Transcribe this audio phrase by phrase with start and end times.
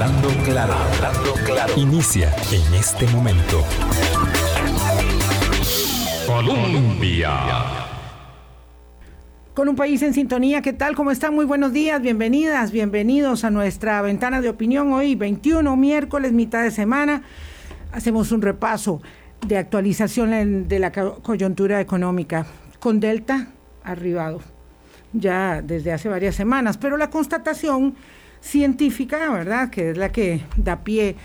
[0.00, 1.74] Hablando claro, hablando claro.
[1.76, 3.62] Inicia en este momento.
[6.26, 7.30] Colombia.
[9.52, 10.96] Con un país en sintonía, ¿qué tal?
[10.96, 11.34] ¿Cómo están?
[11.34, 16.70] Muy buenos días, bienvenidas, bienvenidos a nuestra ventana de opinión hoy, 21, miércoles, mitad de
[16.70, 17.24] semana.
[17.92, 19.02] Hacemos un repaso
[19.46, 22.46] de actualización de la coyuntura económica
[22.78, 23.48] con Delta
[23.84, 24.40] arribado
[25.12, 27.96] ya desde hace varias semanas, pero la constatación
[28.40, 31.16] científica, ¿verdad?, que es la que da pie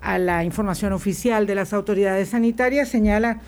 [0.00, 3.40] a la información oficial de las autoridades sanitarias, señala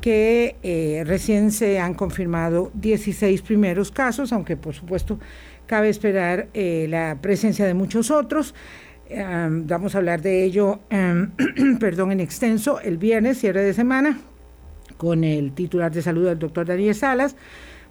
[0.00, 5.18] que eh, recién se han confirmado 16 primeros casos, aunque por supuesto
[5.66, 8.54] cabe esperar eh, la presencia de muchos otros.
[9.10, 10.80] vamos a hablar de ello,
[11.80, 14.18] perdón, en extenso el viernes, cierre de semana,
[14.96, 17.36] con el titular de salud, el doctor Daniel Salas,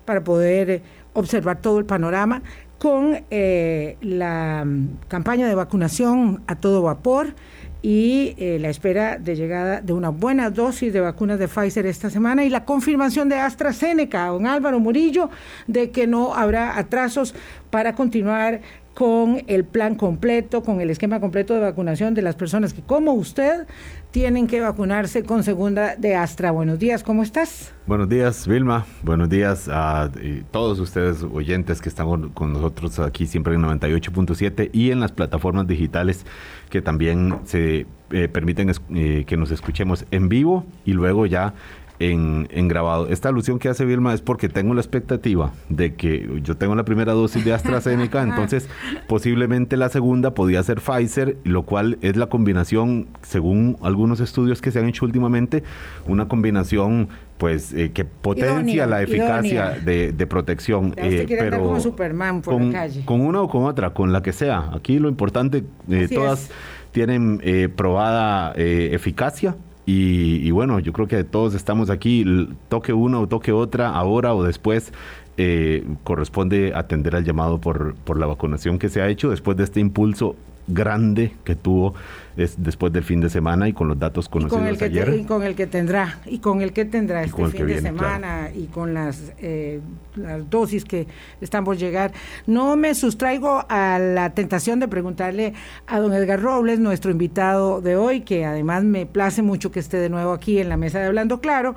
[0.06, 0.82] para poder
[1.14, 2.42] observar todo el panorama
[2.80, 7.36] con eh, la mm, campaña de vacunación a todo vapor
[7.82, 12.10] y eh, la espera de llegada de una buena dosis de vacunas de Pfizer esta
[12.10, 15.30] semana y la confirmación de AstraZeneca, don Álvaro Murillo,
[15.68, 17.36] de que no habrá atrasos
[17.70, 18.62] para continuar
[19.00, 23.14] con el plan completo, con el esquema completo de vacunación de las personas que, como
[23.14, 23.66] usted,
[24.12, 26.52] tienen que vacunarse con segunda de Astra.
[26.52, 27.74] Buenos días, ¿cómo estás?
[27.88, 28.86] Buenos días, Vilma.
[29.02, 30.12] Buenos días a
[30.52, 35.66] todos ustedes oyentes que están con nosotros aquí siempre en 98.7 y en las plataformas
[35.66, 36.26] digitales
[36.70, 41.54] que también se eh, permiten eh, que nos escuchemos en vivo y luego ya
[42.00, 43.08] en, grabado.
[43.10, 46.86] Esta alusión que hace Vilma es porque tengo la expectativa de que yo tengo la
[46.86, 48.70] primera dosis de AstraZeneca, entonces
[49.08, 54.72] posiblemente la segunda podía ser Pfizer, lo cual es la combinación, según algunos estudios que
[54.72, 55.64] se han hecho últimamente,
[56.08, 60.94] una combinación pues eh, que potencia la eficacia de, protección.
[60.98, 63.06] Eh, pero como Superman por con, la calle.
[63.06, 64.72] con una o con otra, con la que sea.
[64.74, 66.50] Aquí lo importante, eh, todas
[66.92, 67.42] tienen
[67.76, 69.56] probada eficacia
[69.92, 72.24] y, bueno, yo creo que todos estamos aquí,
[72.68, 74.94] toque una o toque otra, ahora o después,
[75.38, 79.64] eh, corresponde atender al llamado por, por la vacunación que se ha hecho después de
[79.64, 80.36] este impulso
[80.70, 81.94] grande que tuvo
[82.38, 84.86] es después del fin de semana y con los datos conocidos y con el que
[84.86, 85.14] ayer.
[85.20, 88.68] y con el que tendrá, y con el que tendrá este fin de semana y
[88.68, 89.82] con las, eh,
[90.16, 91.08] las dosis que
[91.42, 92.14] están por llegar.
[92.48, 95.54] No me sustraigo a la tentación de preguntarle
[95.88, 99.98] a don Edgar Robles, nuestro invitado de hoy, que además me place mucho que esté
[99.98, 101.76] de nuevo aquí en la mesa de Hablando Claro,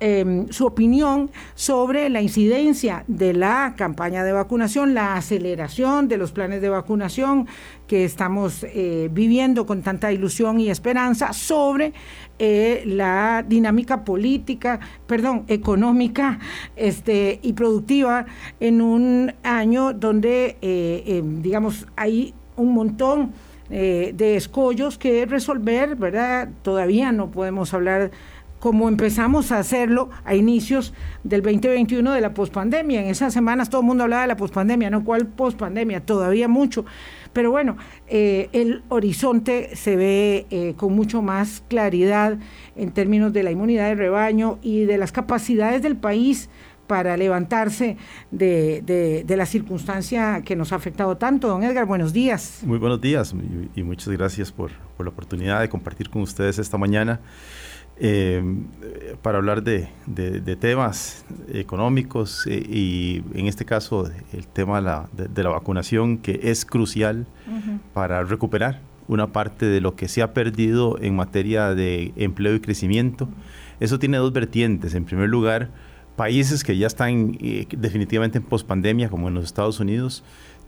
[0.00, 6.30] Em, su opinión sobre la incidencia de la campaña de vacunación, la aceleración de los
[6.30, 7.48] planes de vacunación
[7.88, 11.94] que estamos eh, viviendo con tanta ilusión y esperanza sobre
[12.38, 14.78] eh, la dinámica política,
[15.08, 16.38] perdón, económica
[16.76, 18.24] este, y productiva
[18.60, 23.32] en un año donde, eh, em, digamos, hay un montón
[23.68, 26.48] de escollos que resolver, ¿verdad?
[26.62, 28.10] Todavía no podemos hablar
[28.58, 30.92] como empezamos a hacerlo a inicios
[31.22, 33.02] del 2021 de la pospandemia.
[33.02, 35.04] En esas semanas todo el mundo hablaba de la pospandemia, ¿no?
[35.04, 36.04] ¿Cuál pospandemia?
[36.04, 36.84] Todavía mucho.
[37.32, 37.76] Pero bueno,
[38.08, 42.38] eh, el horizonte se ve eh, con mucho más claridad
[42.76, 46.48] en términos de la inmunidad de rebaño y de las capacidades del país
[46.88, 47.98] para levantarse
[48.30, 51.46] de, la circunstancia que nos ha afectado tanto.
[51.46, 52.62] Don Edgar, buenos días.
[52.64, 53.34] Muy buenos días
[53.76, 57.20] y, muchas gracias por, por la oportunidad de compartir con ustedes esta mañana.
[58.00, 58.42] Eh,
[59.22, 59.88] para hablar de,
[60.60, 67.26] temas económicos eh, y en este caso el tema de la, vacunación que es crucial
[67.94, 72.60] para recuperar una parte de lo que se ha perdido en materia de empleo y
[72.60, 73.28] crecimiento.
[73.80, 74.94] Eso tiene dos vertientes.
[74.94, 75.70] En primer lugar,
[76.14, 80.22] países que ya están eh, definitivamente en pospandemia, como en los Estados Unidos,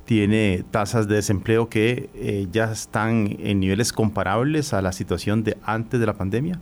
[0.05, 6.01] tiene tasas de desempleo que ya están en niveles comparables a la situación de antes
[6.01, 6.59] de la pandemia.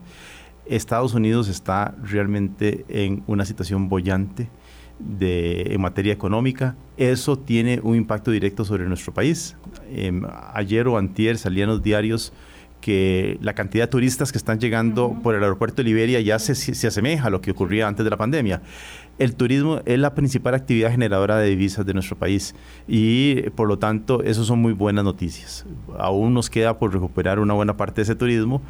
[0.69, 4.49] Estados Unidos está realmente en una situación bollante
[4.99, 6.77] de, en materia económica.
[6.97, 9.57] Eso tiene un impacto directo sobre nuestro país.
[9.91, 12.33] Em, ayer o antier salían los diarios
[12.81, 16.55] que la cantidad de turistas que están llegando por el aeropuerto de Liberia ya se,
[16.55, 18.63] se, asemeja a lo que ocurría antes de la pandemia.
[19.19, 22.55] El turismo es la principal actividad generadora de divisas de nuestro país
[22.87, 25.67] y por lo tanto eso son muy buenas noticias.
[25.99, 28.63] Aún nos queda por recuperar una buena parte de ese turismo,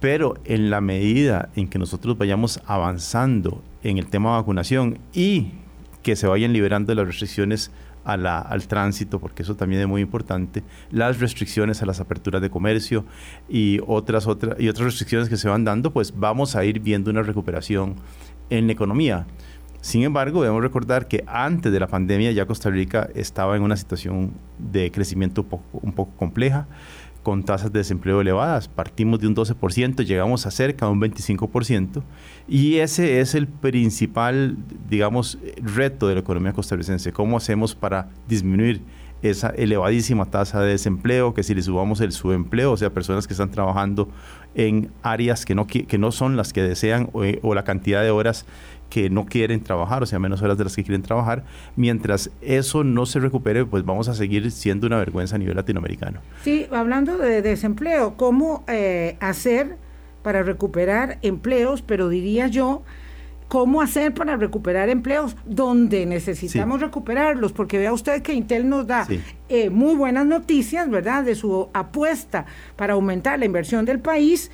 [0.00, 5.52] pero en la medida en que nosotros vayamos avanzando en el tema de vacunación y
[6.02, 7.70] que se vayan liberando las restricciones
[8.04, 13.04] al tránsito, porque eso también es muy importante, las restricciones a las aperturas de comercio
[13.48, 17.12] y otras, otras, y otras restricciones que se van dando, pues vamos a ir viendo
[17.12, 17.94] una recuperación
[18.50, 19.26] en la economía.
[19.82, 23.76] Sin embargo, debemos recordar que antes de la pandemia ya Costa Rica estaba en una
[23.76, 24.30] situación
[24.60, 26.68] de crecimiento un poco compleja
[27.24, 28.68] con tasas de desempleo elevadas.
[28.68, 32.04] Partimos de un 12%, llegamos a cerca de un 25%,
[32.46, 34.56] y ese es el principal,
[34.88, 37.12] digamos, reto de la economía costarricense.
[37.12, 38.82] ¿Cómo hacemos para disminuir
[39.22, 43.34] esa elevadísima tasa de desempleo, que si le subamos el subempleo, o sea, personas que
[43.34, 44.08] están trabajando
[44.54, 48.10] en áreas que no, que no son las que desean o, o la cantidad de
[48.10, 48.46] horas
[48.92, 51.44] que no quieren trabajar, o sea, menos horas de las que quieren trabajar.
[51.76, 56.20] Mientras eso no se recupere, pues vamos a seguir siendo una vergüenza a nivel latinoamericano.
[56.42, 59.78] Sí, hablando de desempleo, ¿cómo eh, hacer
[60.22, 61.80] para recuperar empleos?
[61.80, 62.82] Pero diría yo,
[63.48, 67.52] ¿cómo hacer para recuperar empleos donde necesitamos recuperarlos?
[67.52, 69.08] Porque vea usted que Intel nos da
[69.48, 71.24] eh, muy buenas noticias, ¿verdad?
[71.24, 72.44] De su apuesta
[72.76, 74.50] para aumentar la inversión del país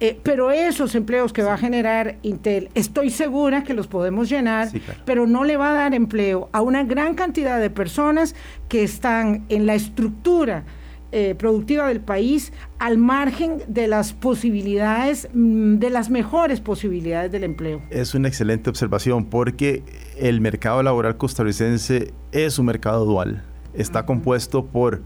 [0.00, 4.68] eh, pero esos empleos que va a generar Intel, estoy segura que los podemos llenar,
[5.04, 8.34] pero no le va a dar empleo a una gran cantidad de personas
[8.68, 10.64] que están en la estructura
[11.10, 17.44] eh, productiva del país al margen de las posibilidades, mm, de las mejores posibilidades del
[17.44, 17.82] empleo.
[17.88, 19.82] Es una excelente observación porque
[20.18, 23.42] el mercado laboral costarricense es un mercado dual.
[23.72, 25.02] Está compuesto por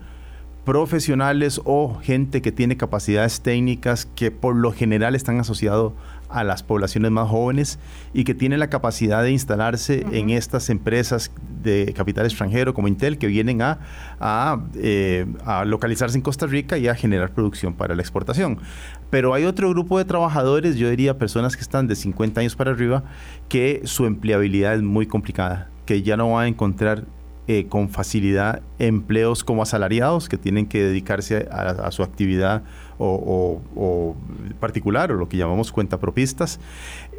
[0.65, 5.93] profesionales o gente que tiene capacidades técnicas que por lo general están asociados
[6.29, 7.79] a las poblaciones más jóvenes
[8.15, 11.31] y que tienen la capacidad de instalarse en estas empresas
[11.63, 13.79] de capital extranjero como Intel que vienen a,
[14.77, 18.59] eh, a, localizarse en Costa Rica y a generar producción para la exportación.
[19.11, 22.71] Pero hay otro grupo de trabajadores, yo diría personas que están de 50 años para
[22.71, 23.05] arriba,
[23.49, 27.05] que su empleabilidad es muy complicada, que ya no van a encontrar
[27.53, 32.63] eh, con facilidad empleos como asalariados que tienen que dedicarse a, su actividad
[32.99, 34.17] o,
[34.59, 36.61] particular o lo que llamamos cuentapropistas.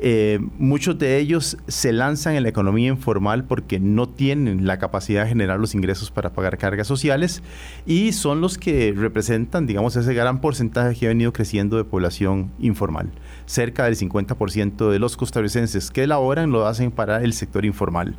[0.01, 5.23] Eh, muchos de ellos se lanzan en la economía informal porque no tienen la capacidad
[5.23, 7.43] de generar los ingresos para pagar cargas sociales
[7.85, 12.51] y son los que representan, digamos, ese gran porcentaje que ha venido creciendo de población
[12.57, 13.11] informal.
[13.45, 18.15] Cerca del 50% de los costarricenses que laboran lo hacen para el sector informal.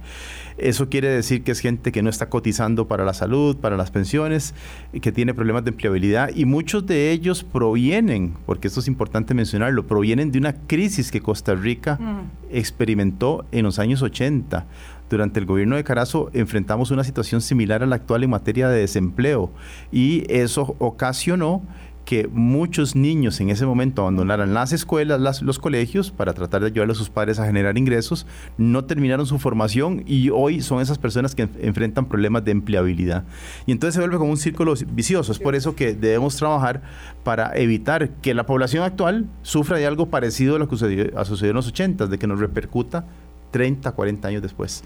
[0.56, 3.90] Eso quiere decir que es gente que no está cotizando para la salud, para las
[3.90, 4.54] pensiones,
[5.00, 9.86] que tiene problemas de empleabilidad y muchos de ellos provienen, porque esto es importante mencionarlo,
[9.86, 12.54] provienen de una crisis que Costa Rica mm.
[12.56, 14.66] experimentó en los años 80
[15.10, 18.80] durante el gobierno de Carazo enfrentamos una situación similar a la actual en materia de
[18.80, 19.50] desempleo
[19.92, 21.62] y eso ocasionó
[22.04, 26.90] que muchos niños en ese momento abandonaran las escuelas, los colegios, para tratar de ayudar
[26.90, 28.26] a sus padres a generar ingresos,
[28.58, 33.24] no terminaron su formación y hoy son esas personas que enfrentan problemas de empleabilidad.
[33.66, 35.32] Y entonces se vuelve como un círculo vicioso.
[35.32, 36.82] Es por eso que debemos trabajar
[37.22, 41.50] para evitar que la población actual sufra de algo parecido a lo que sucedió, sucedido
[41.50, 43.06] en los 80, de que nos repercuta
[43.50, 44.84] 30, 40 años después.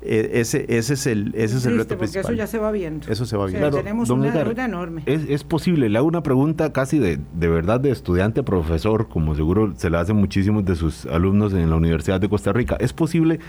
[0.00, 2.24] Eh, ese, ese es el, ese es el reto principal.
[2.24, 3.10] Eso ya se va viendo.
[3.10, 3.70] Eso se va viendo.
[3.70, 5.02] tenemos una deuda enorme.
[5.06, 5.88] Es, es, posible.
[5.88, 9.90] Le hago una pregunta casi de, de verdad de estudiante a profesor, como seguro se
[9.90, 12.76] le hacen muchísimos de sus alumnos en la Universidad de Costa Rica.
[12.78, 13.40] ¿Es posible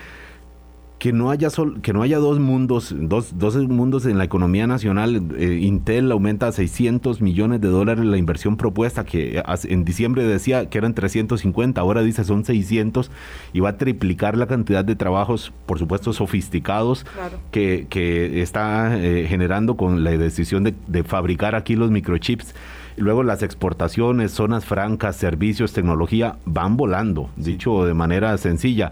[0.99, 4.67] que no haya sol, que no haya dos mundos, dos, dos mundos en la economía
[4.67, 5.31] nacional.
[5.37, 10.69] Eh, Intel aumenta a 600 millones de dólares la inversión propuesta, que en diciembre decía
[10.69, 13.11] que eran 350, ahora dice son 600
[13.53, 17.05] y va a triplicar la cantidad de trabajos, por supuesto, sofisticados
[17.51, 22.53] que, que, está eh, generando con la decisión de, de fabricar aquí los microchips.
[22.97, 28.91] Luego las exportaciones, zonas francas, servicios, tecnología van volando, dicho de manera sencilla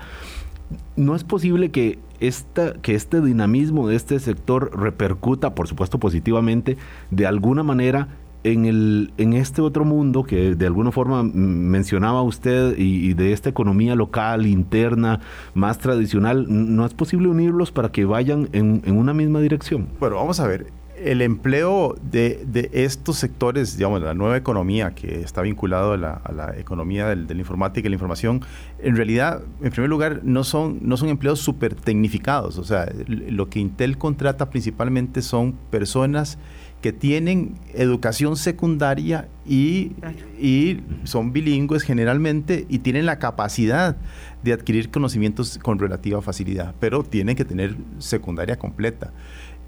[0.98, 6.78] no es posible que, esta, que este dinamismo de este sector repercuta, por supuesto, positivamente,
[7.12, 8.10] de alguna manera
[8.44, 13.50] en, el, en este otro mundo que de alguna forma mencionaba usted y, de esta
[13.50, 15.22] economía local, interna,
[15.54, 19.88] más tradicional, ¿no es posible unirlos para que vayan en, en una misma dirección?
[20.00, 25.42] Bueno, vamos a ver el empleo de, estos sectores, digamos, la nueva economía que está
[25.42, 28.42] vinculado a la, economía de la informática y la información,
[28.80, 32.58] en realidad, en primer lugar, no son, no son empleos súper tecnificados.
[32.58, 36.38] O sea, lo que Intel contrata principalmente son personas
[36.82, 39.94] que tienen educación secundaria y,
[40.40, 43.98] y son bilingües generalmente y tienen la capacidad
[44.44, 49.12] de adquirir conocimientos con relativa facilidad, pero tienen que tener secundaria completa.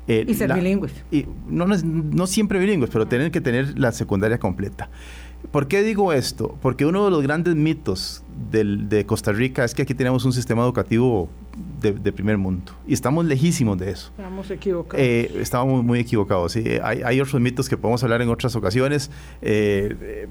[0.10, 0.92] Eh, y ser bilingües.
[1.12, 4.90] Y no, no, siempre bilingües, pero tienen que tener la secundaria completa.
[5.52, 6.58] ¿Por qué digo esto?
[6.64, 10.64] Porque uno de los grandes mitos de Costa Rica es que aquí tenemos un sistema
[10.64, 11.30] educativo
[11.82, 12.74] de, primer mundo.
[12.86, 14.12] Y estamos lejísimos de eso.
[14.18, 15.06] Estamos equivocados.
[15.06, 16.52] Eh, estamos muy equivocados.
[16.52, 16.64] ¿sí?
[16.84, 19.10] Hay, hay, otros mitos que podemos hablar en otras ocasiones,
[19.42, 20.28] eh,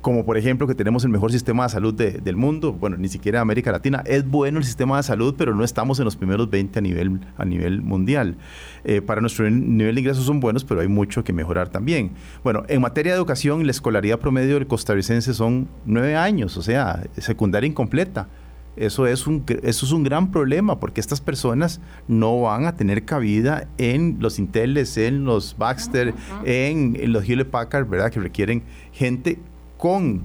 [0.00, 2.72] como por ejemplo que tenemos el mejor sistema de salud del mundo.
[2.72, 4.02] Bueno, ni siquiera en América Latina.
[4.06, 7.20] Es bueno el sistema de salud, pero no estamos en los primeros 20 a nivel,
[7.36, 8.36] a nivel mundial.
[8.84, 12.12] Eh, para nuestro nivel de ingresos son buenos, pero hay mucho que mejorar también.
[12.44, 17.02] Bueno, en materia de educación, la escolaridad promedio del costarricense son nueve años, o sea,
[17.36, 18.28] secundaria incompleta.
[18.76, 23.06] Eso es, un, eso es un gran problema porque estas personas no van a tener
[23.06, 26.12] cabida en los Inteles, en los Baxter,
[26.44, 28.10] en, los Hewlett Packard, ¿verdad?
[28.10, 28.62] Que requieren
[28.92, 29.38] gente
[29.78, 30.24] con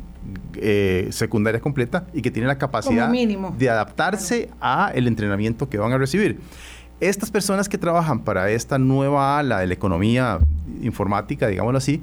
[0.55, 5.93] eh, secundaria completa y que tiene la capacidad de adaptarse a el entrenamiento que van
[5.93, 6.39] a recibir.
[6.99, 10.39] Estas personas que trabajan para esta nueva ala de la economía
[10.81, 12.01] informática, digámoslo así,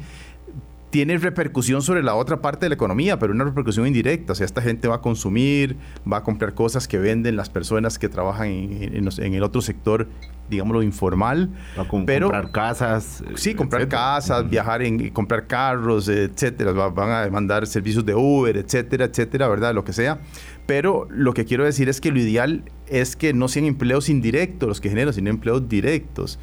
[0.90, 4.32] tiene repercusión sobre la otra parte de la economía, pero una repercusión indirecta.
[4.32, 5.76] O sea, esta gente va a consumir,
[6.10, 10.08] va a comprar cosas que venden las personas que trabajan en, el otro sector,
[10.48, 11.50] digámoslo, informal.
[11.78, 13.22] Va a comprar casas.
[13.34, 16.72] Sí, comprar casas, viajar en comprar carros, etcétera.
[16.72, 19.74] van a demandar servicios de Uber, etcétera, etcétera, ¿verdad?
[19.74, 20.20] Lo que sea.
[20.66, 24.68] Pero lo que quiero decir es que lo ideal es que no sean empleos indirectos
[24.68, 26.38] los que generan, sino empleos directos.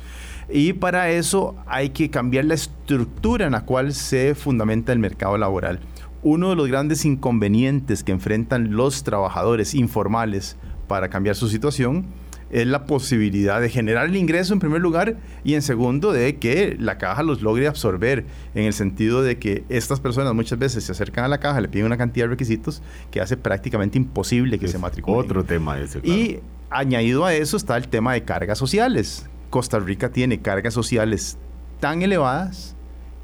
[0.49, 5.37] Y para eso hay que cambiar la estructura en la cual se fundamenta el mercado
[5.37, 5.79] laboral.
[6.23, 12.05] Uno de los grandes inconvenientes que enfrentan los trabajadores informales para cambiar su situación
[12.51, 16.77] es la posibilidad de generar el ingreso en primer lugar y en segundo de que
[16.79, 20.91] la caja los logre absorber en el sentido de que estas personas muchas veces se
[20.91, 24.67] acercan a la caja, le piden una cantidad de requisitos que hace prácticamente imposible que
[24.67, 25.19] se matriculen.
[25.19, 25.99] Otro tema ese.
[26.03, 31.37] Y añadido a eso está el tema de cargas sociales, Costa Rica tiene cargas sociales
[31.79, 32.75] tan elevadas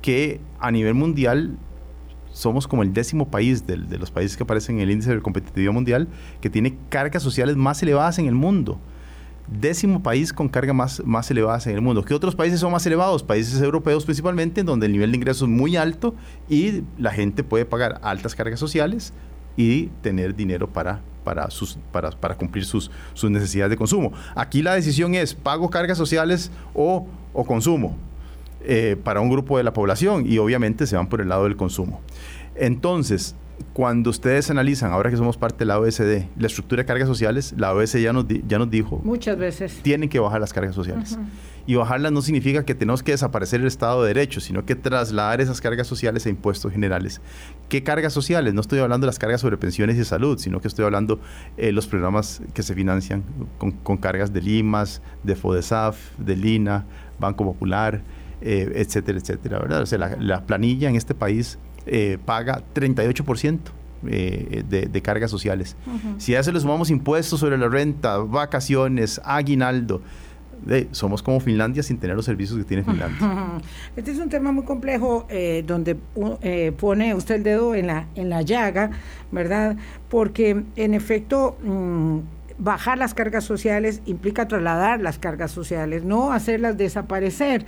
[0.01, 1.57] que a nivel mundial
[2.31, 5.73] somos como el décimo país de, los países que aparecen en el índice de competitividad
[5.73, 6.07] mundial
[6.39, 8.79] que tiene cargas sociales más elevadas en el mundo.
[9.49, 12.05] Décimo país con cargas más, más elevadas en el mundo.
[12.05, 13.23] ¿Qué otros países son más elevados?
[13.23, 16.15] Países europeos principalmente, en donde el nivel de ingresos es muy alto
[16.47, 19.11] y la gente puede pagar altas cargas sociales
[19.57, 24.13] y tener dinero para para, sus, para, para cumplir sus, sus, necesidades de consumo.
[24.35, 27.97] Aquí la decisión es pago cargas sociales o, o consumo
[28.63, 31.55] eh, para un grupo de la población y obviamente se van por el lado del
[31.55, 32.01] consumo.
[32.55, 33.35] Entonces,
[33.73, 37.53] cuando ustedes analizan, ahora que somos parte de la OSD, la estructura de cargas sociales,
[37.57, 39.01] la OSD ya nos, ya nos dijo...
[39.03, 39.79] Muchas veces.
[39.81, 41.17] Tienen que bajar las cargas sociales.
[41.67, 45.41] Y bajarlas no significa que tenemos que desaparecer el Estado de Derecho, sino que trasladar
[45.41, 47.21] esas cargas sociales a impuestos generales.
[47.69, 48.53] ¿Qué cargas sociales?
[48.53, 51.19] No estoy hablando de las cargas sobre pensiones y salud, sino que estoy hablando
[51.57, 53.23] de eh, los programas que se financian
[53.57, 56.85] con, cargas de Limas, de FODESAF, de Lina,
[57.19, 58.01] Banco Popular,
[58.41, 59.59] eh, etcétera, etcétera.
[59.59, 59.81] ¿verdad?
[59.83, 63.59] O sea, la, planilla en este país eh, paga 38%.
[64.01, 65.75] de, de, cargas sociales.
[66.17, 70.01] Si a eso le sumamos impuestos sobre la renta, vacaciones, aguinaldo,
[70.91, 73.59] somos como Finlandia sin tener los servicios que tiene Finlandia.
[73.95, 75.97] Este es un tema muy complejo eh, donde
[76.41, 78.91] eh, pone usted el dedo en la, en la llaga,
[79.31, 79.77] ¿verdad?
[80.09, 81.57] Porque en efecto...
[81.63, 82.19] Mm,
[82.61, 87.65] bajar las cargas sociales implica trasladar las cargas sociales, no hacerlas desaparecer.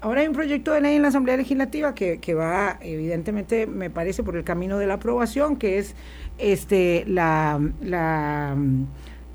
[0.00, 3.90] Ahora hay un proyecto de ley en la Asamblea Legislativa que, que va, evidentemente, me
[3.90, 5.96] parece, por el camino de la aprobación, que es
[6.38, 8.56] este la, la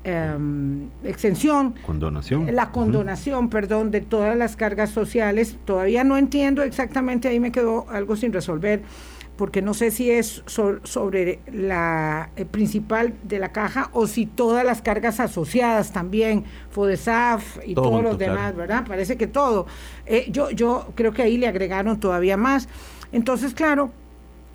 [0.04, 1.74] Em, exención.
[1.86, 2.48] Condonación.
[2.52, 5.56] La condonación, perdón, de todas las cargas sociales.
[5.64, 8.82] Todavía no entiendo exactamente, ahí me quedó algo sin resolver,
[9.42, 14.64] porque no sé si es sobre la eh, principal de la caja o si todas
[14.64, 18.84] las cargas asociadas también, FODESAF y todos los demás, ¿verdad?
[18.86, 19.66] Parece que todo.
[20.06, 22.68] Eh, yo, yo creo que ahí le agregaron todavía más.
[23.10, 23.90] Entonces, claro,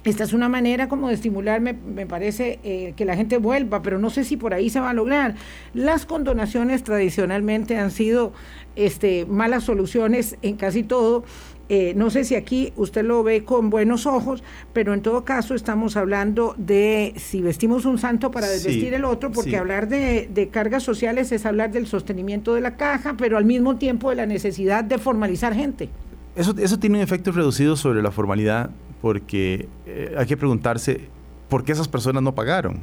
[0.05, 3.99] esta es una manera como de estimularme, me parece, eh, que la gente vuelva, pero
[3.99, 5.35] no sé si por ahí se va a lograr.
[5.73, 8.31] Las condonaciones tradicionalmente han sido
[8.77, 11.25] este, malas soluciones en casi todo.
[11.69, 15.53] Eh, no sé si aquí usted lo ve con buenos ojos, pero en todo caso
[15.53, 20.47] estamos hablando de si vestimos un santo para desvestir el otro, porque hablar de, de,
[20.47, 24.25] cargas sociales es hablar del sostenimiento de la caja, pero al mismo tiempo de la
[24.25, 25.89] necesidad de formalizar gente.
[26.35, 28.69] Eso, eso tiene un efecto reducido sobre la formalidad
[29.01, 31.09] porque eh, hay que preguntarse
[31.49, 32.81] por qué esas personas no pagaron.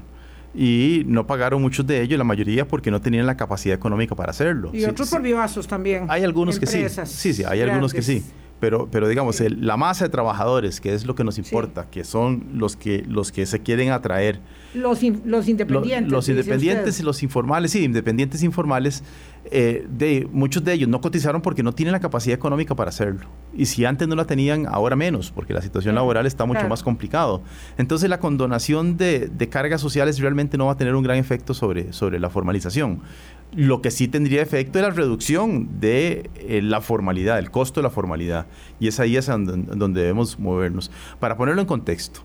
[0.56, 4.30] Y no pagaron muchos de ellos, la mayoría porque no tenían la capacidad económica para
[4.30, 4.70] hacerlo.
[4.72, 6.06] Y otros por vivazos también.
[6.08, 6.84] Hay algunos que sí.
[7.06, 8.22] Sí, sí, hay algunos que sí.
[8.64, 12.46] Pero, pero digamos, la masa de trabajadores, que es lo que nos importa, que son
[12.54, 14.40] los que, los que se quieren atraer.
[14.72, 16.10] Los, los independientes.
[16.10, 19.04] los independientes y los informales, sí, independientes informales,
[19.50, 23.26] eh, de, muchos de ellos no cotizaron porque no tienen la capacidad económica para hacerlo.
[23.54, 26.82] Y si antes no la tenían, ahora menos, porque la situación laboral está mucho más
[26.82, 27.42] complicado.
[27.76, 31.92] Entonces la condonación de, cargas sociales realmente no va a tener un gran efecto sobre,
[31.92, 33.02] sobre la formalización.
[33.54, 37.84] Lo que sí tendría efecto es la reducción de eh, la formalidad, el costo de
[37.84, 38.46] la formalidad.
[38.80, 40.90] Y es ahí es donde, debemos movernos.
[41.20, 42.20] Para ponerlo en contexto,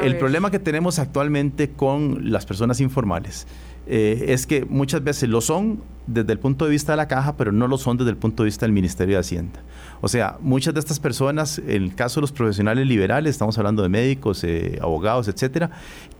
[0.00, 3.46] el problema que tenemos actualmente con las personas informales
[3.86, 7.36] eh, es que muchas veces lo son desde el punto de vista de la caja,
[7.36, 9.60] pero no lo son desde el punto de vista del Ministerio de Hacienda.
[10.04, 13.82] O sea, muchas de estas personas, en el caso de los profesionales liberales, estamos hablando
[13.82, 15.70] de médicos, eh, abogados, etcétera,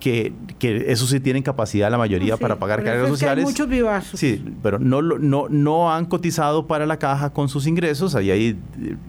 [0.00, 3.44] que, que eso sí tienen capacidad la mayoría para pagar cargas sociales.
[3.44, 4.18] Hay muchos vivazos.
[4.18, 8.58] Sí, pero no, no, no han cotizado para la caja con sus ingresos, ahí hay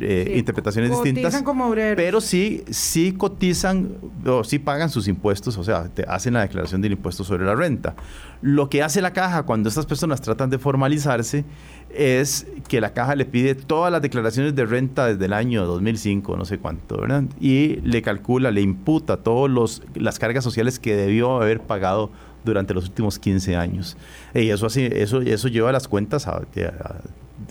[0.01, 1.41] eh, interpretaciones distintas.
[1.43, 1.95] Como obreros.
[1.95, 3.93] Pero sí, sí cotizan
[4.25, 7.55] o sí pagan sus impuestos, o sea, te hacen la declaración del impuesto sobre la
[7.55, 7.95] renta.
[8.41, 11.45] Lo que hace la caja cuando estas personas tratan de formalizarse
[11.95, 16.35] es que la caja le pide todas las declaraciones de renta desde el año 2005,
[16.35, 17.23] no sé cuánto, ¿verdad?
[17.39, 22.11] Y le calcula, le imputa todas las cargas sociales que debió haber pagado
[22.43, 23.97] durante los últimos 15 años.
[24.33, 26.41] Y eso, así, eso, eso lleva las cuentas a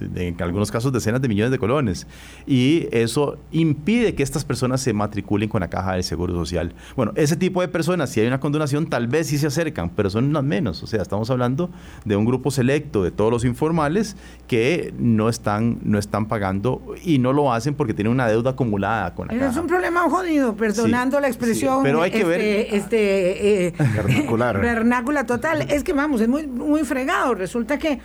[0.00, 2.06] en algunos casos decenas de millones de colones.
[2.46, 6.74] Y eso impide que estas personas se matriculen con la caja del Seguro Social.
[6.96, 10.10] Bueno, ese tipo de personas, si hay una condonación, tal vez sí se acercan, pero
[10.10, 10.82] son unas menos.
[10.82, 11.70] O sea, estamos hablando
[12.04, 17.18] de un grupo selecto de todos los informales que no están, no están pagando y
[17.18, 19.50] no lo hacen porque tienen una deuda acumulada con la caja.
[19.50, 21.82] Es un problema jodido, perdonando la expresión.
[21.82, 22.40] pero hay que este, ver.
[22.40, 23.74] Este, eh,
[24.60, 25.62] vernácula total.
[25.70, 27.34] Es que vamos, es muy, muy fregado.
[27.34, 28.00] Resulta que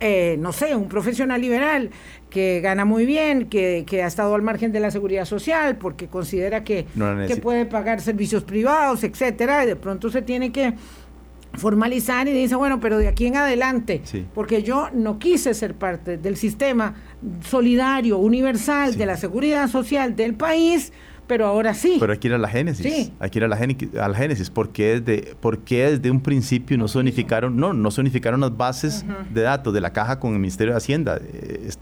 [0.00, 1.90] eh, no sé, un profesional liberal
[2.30, 6.64] que gana muy bien, que, ha estado al margen de la seguridad social porque considera
[6.64, 6.86] que,
[7.26, 10.74] que puede pagar servicios privados, etcétera, y de pronto se tiene que
[11.54, 14.02] formalizar y dice, bueno, pero de aquí en adelante,
[14.34, 16.94] porque yo no quise ser parte del sistema
[17.42, 20.92] solidario, universal de la seguridad social del país,
[21.30, 21.98] pero ahora sí.
[22.00, 22.84] Pero hay que ir a la génesis.
[22.84, 23.12] Sí.
[23.20, 24.50] Hay que ir a la, a la génesis.
[24.50, 29.04] porque desde, porque desde un principio no se unificaron, no, no se unificaron las bases
[29.32, 31.20] de datos de la caja con el Ministerio de Hacienda?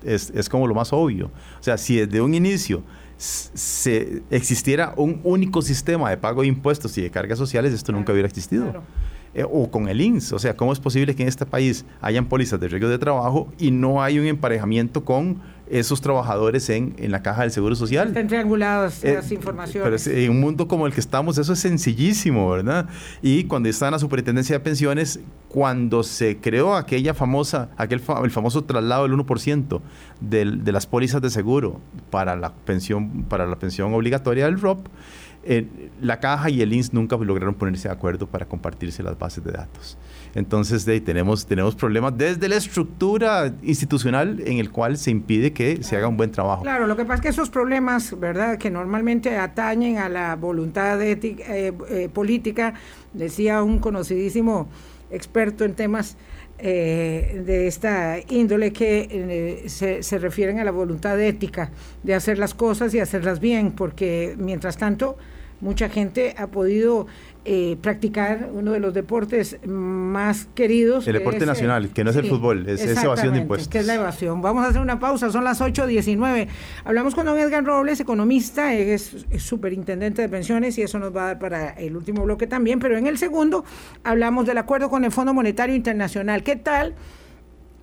[0.04, 1.30] Es, es, como lo más obvio.
[1.58, 2.82] O sea, si desde un inicio
[3.16, 8.12] se existiera un único sistema de pago de impuestos y de cargas sociales, esto nunca
[8.12, 8.82] hubiera existido.
[9.32, 10.34] Eh, o con el INS.
[10.34, 13.50] O sea, ¿cómo es posible que en este país hayan pólizas de riesgo de trabajo
[13.58, 15.40] y no hay un emparejamiento con
[15.70, 18.08] esos trabajadores en, en la caja del Seguro Social.
[18.08, 20.04] Están trianguladas eh, las informaciones.
[20.04, 22.88] Pero en un mundo como el que estamos, eso es sencillísimo, ¿verdad?
[23.22, 28.31] Y cuando está en la Superintendencia de Pensiones, cuando se creó aquella famosa, aquel el
[28.31, 29.81] famoso traslado del 1%
[30.20, 34.87] del, de las pólizas de seguro para la pensión, para la pensión obligatoria del ROP,
[35.44, 35.66] eh,
[36.00, 39.52] la caja y el INS nunca lograron ponerse de acuerdo para compartirse las bases de
[39.52, 39.96] datos.
[40.38, 45.83] Entonces de, tenemos, tenemos problemas desde la estructura institucional en el cual se impide que
[45.83, 46.62] se haga un buen trabajo.
[46.62, 51.03] Claro, lo que pasa es que esos problemas, ¿verdad?, que normalmente atañen a la voluntad
[51.03, 52.74] ética, eh, eh, política,
[53.12, 54.68] decía un conocidísimo
[55.11, 56.16] experto en temas
[56.61, 61.70] eh, de esta índole que se, se, refieren a la voluntad ética
[62.05, 65.16] de hacer las cosas y hacerlas bien, porque mientras tanto
[65.61, 67.07] mucha gente ha podido
[67.50, 71.08] eh, practicar uno de los deportes más queridos.
[71.08, 73.68] El deporte nacional, que no es el fútbol, es, evasión de impuestos.
[73.68, 74.42] Que es la evasión.
[74.42, 76.46] Vamos a hacer una pausa, son las 8.19.
[76.84, 81.26] Hablamos con don Edgar Robles, economista, es, superintendente de pensiones y eso nos va a
[81.28, 83.64] dar para el último bloque también, pero en el segundo
[84.04, 86.42] hablamos del acuerdo con el Fondo Monetario Internacional.
[86.42, 86.96] ¿Qué tal?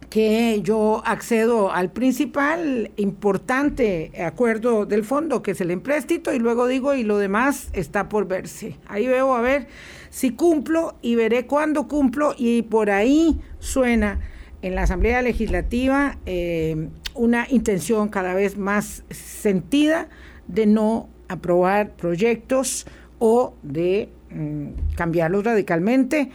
[0.10, 6.68] Que yo accedo al principal importante acuerdo del fondo, que es el empréstito, y luego
[6.68, 8.78] digo, y lo demás está por verse.
[8.88, 9.68] Ahí veo a ver
[10.10, 14.20] si cumplo y veré cuándo cumplo, y por ahí suena
[14.62, 20.10] en la Asamblea Legislativa eh, una intención cada vez más sentida
[20.48, 22.86] de no aprobar proyectos
[23.20, 26.30] o de mm, cambiarlos radicalmente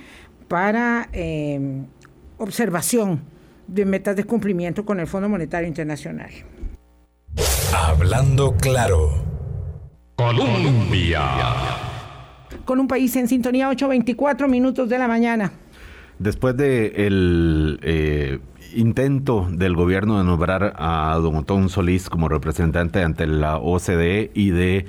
[0.49, 1.83] para eh,
[2.39, 3.21] observación
[3.71, 6.31] de metas de cumplimiento con el Fondo Monetario Internacional.
[7.75, 9.11] Hablando claro.
[10.17, 11.23] Colombia.
[12.65, 15.53] Con un país en sintonía, 8.24 minutos de la mañana.
[16.19, 18.41] Después de el eh,
[18.75, 24.51] intento del gobierno de nombrar a don Otón Solís como representante ante la OCDE y
[24.51, 24.87] de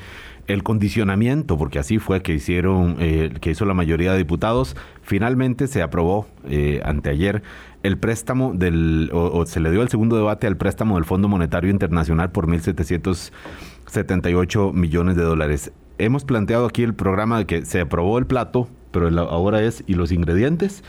[0.47, 5.67] el condicionamiento, porque así fue que hicieron, eh, que hizo la mayoría de diputados, finalmente
[5.67, 7.43] se aprobó eh, anteayer
[7.83, 11.69] el préstamo del, o, se le dio el segundo debate al préstamo del Fondo Monetario
[11.69, 15.71] Internacional por 1.778 millones de dólares.
[15.97, 19.95] Hemos planteado aquí el programa de que se aprobó el plato, pero ahora es, ¿y
[19.95, 20.83] los ingredientes?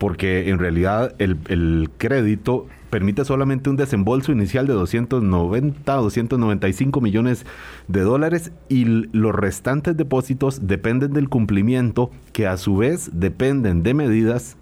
[0.00, 7.44] porque en realidad el, el crédito permite solamente un desembolso inicial de 290, 295 millones
[7.86, 13.92] de dólares y los restantes depósitos dependen del cumplimiento que a su vez dependen de
[13.92, 14.56] medidas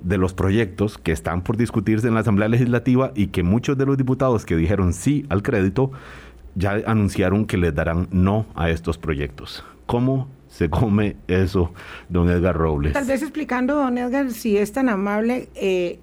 [0.00, 3.86] de los proyectos que están por discutirse en la Asamblea Legislativa y que muchos de
[3.86, 5.90] los diputados que dijeron sí al crédito
[6.54, 9.64] ya anunciaron que les darán no a estos proyectos.
[9.86, 11.72] ¿Cómo se come eso,
[12.08, 12.94] don Edgar Robles?
[12.94, 15.98] Tal vez explicando, don Edgar, si es tan amable, eh,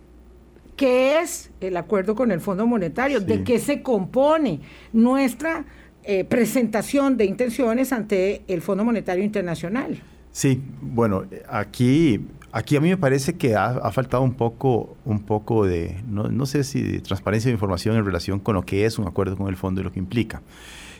[0.75, 3.19] ¿qué es el acuerdo con el Fondo Monetario?
[3.19, 4.61] ¿De qué se compone
[4.93, 5.65] nuestra
[6.03, 10.01] eh, presentación de intenciones ante el Fondo Monetario Internacional?
[10.31, 15.65] Sí, bueno, aquí, aquí a mí me parece que ha, faltado un poco, un poco
[15.65, 19.07] de, no, sé si de transparencia de información en relación con lo que es un
[19.07, 20.41] acuerdo con el fondo y lo que implica.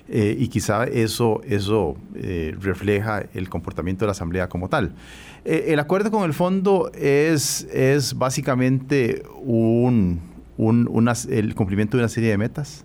[0.09, 4.93] Eh, y quizá eso, eso eh, refleja el comportamiento de la Asamblea como tal.
[5.45, 10.19] Eh, el acuerdo con el fondo es, es básicamente un,
[10.57, 12.83] un, el cumplimiento de una serie de metas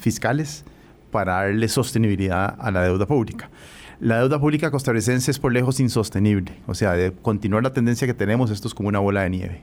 [0.00, 0.64] fiscales
[1.10, 3.50] para darle sostenibilidad a la deuda pública.
[3.98, 6.52] La deuda pública costarricense es por lejos insostenible.
[6.66, 9.62] O sea, de continuar la tendencia que tenemos, esto es como una bola de nieve.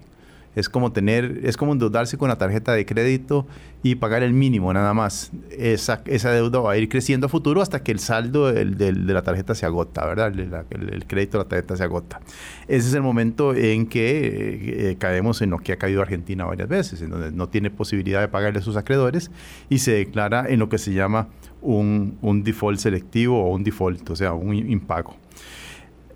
[0.55, 3.47] Es como tener, es como endeudarse con la tarjeta de crédito
[3.81, 5.31] y pagar el mínimo nada más.
[5.49, 9.23] Esa, deuda va a ir creciendo a futuro hasta que el saldo del, de la
[9.23, 10.31] tarjeta se agota, ¿verdad?
[10.69, 12.19] El, crédito de la tarjeta se agota.
[12.67, 16.45] Ese es el momento en que eh, eh, caemos en lo que ha caído Argentina
[16.45, 19.31] varias veces, en donde no tiene posibilidad de pagarle a sus acreedores
[19.69, 21.29] y se declara en lo que se llama
[21.63, 25.15] un, un default selectivo o un default, o sea, un impago.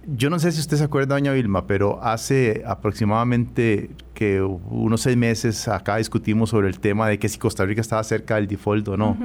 [0.10, 5.18] Yo no sé si usted se acuerda, doña Vilma, pero hace aproximadamente que unos seis
[5.18, 8.88] meses acá discutimos sobre el tema de que si Costa Rica estaba cerca del default
[8.88, 9.18] o no.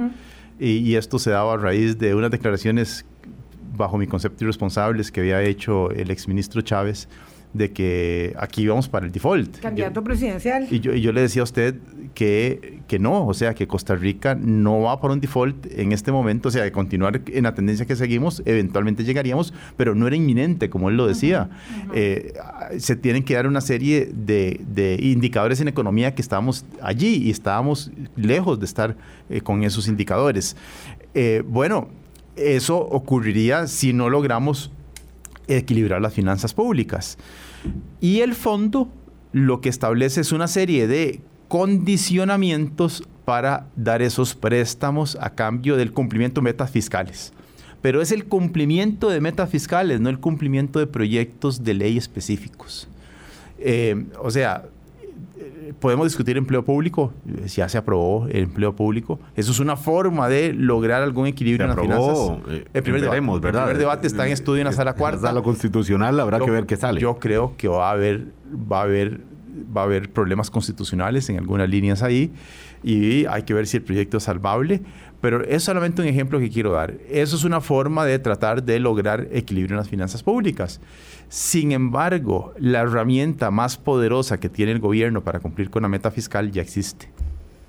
[0.59, 3.05] y, esto se daba a raíz de unas declaraciones,
[3.77, 7.07] bajo mi concepto irresponsables, que había hecho el exministro Chávez
[7.53, 9.59] de que aquí íbamos para el default.
[9.59, 10.67] Candidato presidencial.
[10.69, 11.75] Y yo, y yo, le decía a usted
[12.15, 16.11] que, que no, o sea, que Costa Rica no va para un default en este
[16.11, 20.15] momento, o sea, de continuar en la tendencia que seguimos, eventualmente llegaríamos, pero no era
[20.15, 21.49] inminente, como él lo decía.
[21.93, 22.33] Eh,
[22.77, 27.29] se tienen que dar una serie de, de, indicadores en economía que estábamos allí y
[27.29, 28.95] estábamos lejos de estar
[29.29, 30.55] eh, con esos indicadores.
[31.13, 31.89] Eh, bueno,
[32.35, 34.71] eso ocurriría si no logramos
[35.47, 37.17] equilibrar las finanzas públicas.
[37.99, 38.89] Y el fondo
[39.31, 45.93] lo que establece es una serie de condicionamientos para dar esos préstamos a cambio del
[45.93, 47.33] cumplimiento de metas fiscales.
[47.81, 52.87] Pero es el cumplimiento de metas fiscales, no el cumplimiento de proyectos de ley específicos.
[53.59, 54.65] Eh, o sea,
[55.79, 57.13] podemos discutir empleo público,
[57.45, 59.19] ya se aprobó el empleo público.
[59.35, 62.31] Eso es una forma de lograr algún equilibrio en las finanzas.
[62.49, 65.29] Eh, el primer, debate, el primer debate está en estudio en la sala cuarta.
[65.29, 66.99] En la constitucional habrá que ver qué sale.
[66.99, 68.27] Yo creo que va a haber,
[68.71, 69.21] va a haber,
[69.75, 72.31] va a haber problemas constitucionales en algunas líneas ahí
[72.83, 74.81] y hay que ver si el proyecto es salvable.
[75.21, 76.95] Pero es solamente un ejemplo que quiero dar.
[77.09, 80.81] Eso es una forma de tratar de lograr equilibrio en las finanzas públicas.
[81.33, 86.11] Sin embargo, la herramienta más poderosa que tiene el gobierno para cumplir con la meta
[86.11, 87.09] fiscal ya existe.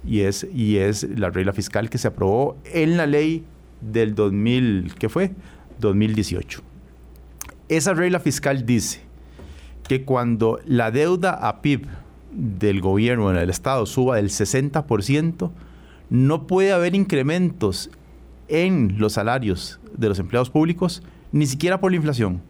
[0.07, 3.43] Y es, y es la regla fiscal que se aprobó en la ley
[3.81, 5.33] del 2000, ¿qué fue?
[5.81, 6.61] 2018.
[7.71, 9.01] Esa regla fiscal dice
[9.89, 11.87] que cuando la deuda a PIB
[12.33, 15.51] del gobierno en el Estado suba del 60%,
[16.11, 17.89] no puede haber incrementos
[18.47, 22.43] en los salarios de los empleados públicos, ni siquiera por la inflación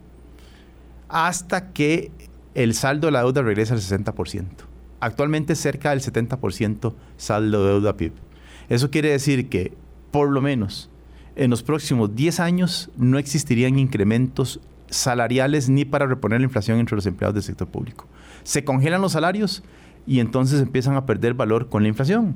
[1.15, 2.11] hasta que
[2.57, 4.47] el saldo de la deuda regrese al 60%.
[4.99, 8.13] Actualmente cerca del 70% saldo de deuda PIB.
[8.69, 9.73] Eso quiere decir que,
[10.11, 10.91] por lo menos,
[11.37, 16.97] en los próximos 10 años no existirían incrementos salariales ni para reponer la inflación entre
[16.97, 18.09] los empleados del sector público.
[18.43, 19.63] Se congelan los salarios
[20.09, 22.35] y entonces empiezan a perder valor con la inflación.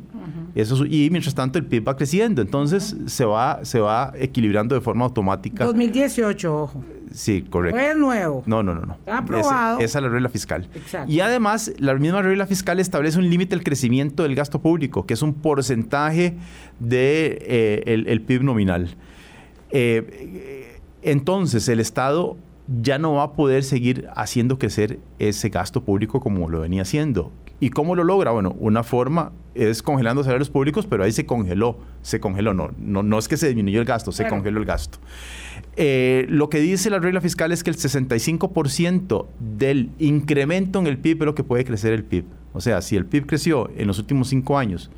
[0.54, 4.80] Eso, y mientras tanto el PIB va creciendo, entonces se, va, se va equilibrando de
[4.80, 5.64] forma automática.
[5.64, 6.84] 2018, ojo.
[7.12, 7.78] Sí, correcto.
[7.78, 8.42] No es nuevo.
[8.46, 8.82] No, no, no.
[8.82, 8.94] no.
[8.94, 9.78] Está aprobado.
[9.80, 10.68] Esa, es la regla fiscal.
[10.74, 11.10] Exacto.
[11.10, 15.14] Y además, la misma regla fiscal establece un límite al crecimiento del gasto público, que
[15.14, 16.36] es un porcentaje
[16.78, 18.96] del de, eh, el, PIB nominal.
[19.70, 22.36] Eh, entonces, el Estado
[22.82, 27.32] ya no va a poder seguir haciendo crecer ese gasto público como lo venía haciendo.
[27.60, 28.30] ¿Y cómo lo logra?
[28.30, 33.02] Bueno, una forma es congelando salarios públicos, pero ahí se congeló, se congeló, no, no,
[33.02, 34.98] no es que se disminuyó el gasto, se congeló el gasto.
[35.76, 40.98] Eh, lo que dice la regla fiscal es que el 65% del incremento en el
[40.98, 42.24] PIB es lo que puede crecer el PIB.
[42.52, 44.90] O sea, si el PIB creció en los últimos cinco años,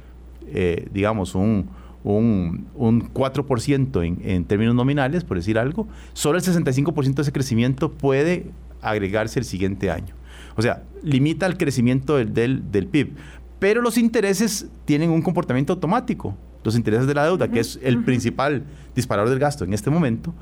[0.47, 1.69] eh, digamos, un,
[2.05, 7.33] un, un 4% en, en términos nominales, por decir algo, solo el 65% de ese
[7.33, 8.47] crecimiento puede
[8.81, 10.15] agregarse el siguiente año.
[10.57, 13.15] O sea, limita el crecimiento del, del, PIB.
[13.59, 16.37] Pero los intereses tienen un comportamiento automático.
[16.63, 20.35] Los intereses de la deuda, que es el principal disparador del gasto en este momento,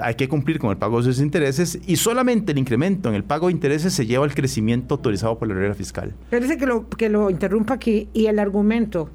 [0.00, 3.24] hay que cumplir con el pago de esos intereses y solamente el incremento en el
[3.24, 6.14] pago de intereses se lleva al crecimiento autorizado por la regla fiscal.
[6.30, 9.10] Parece que lo, que lo interrumpa aquí y el argumento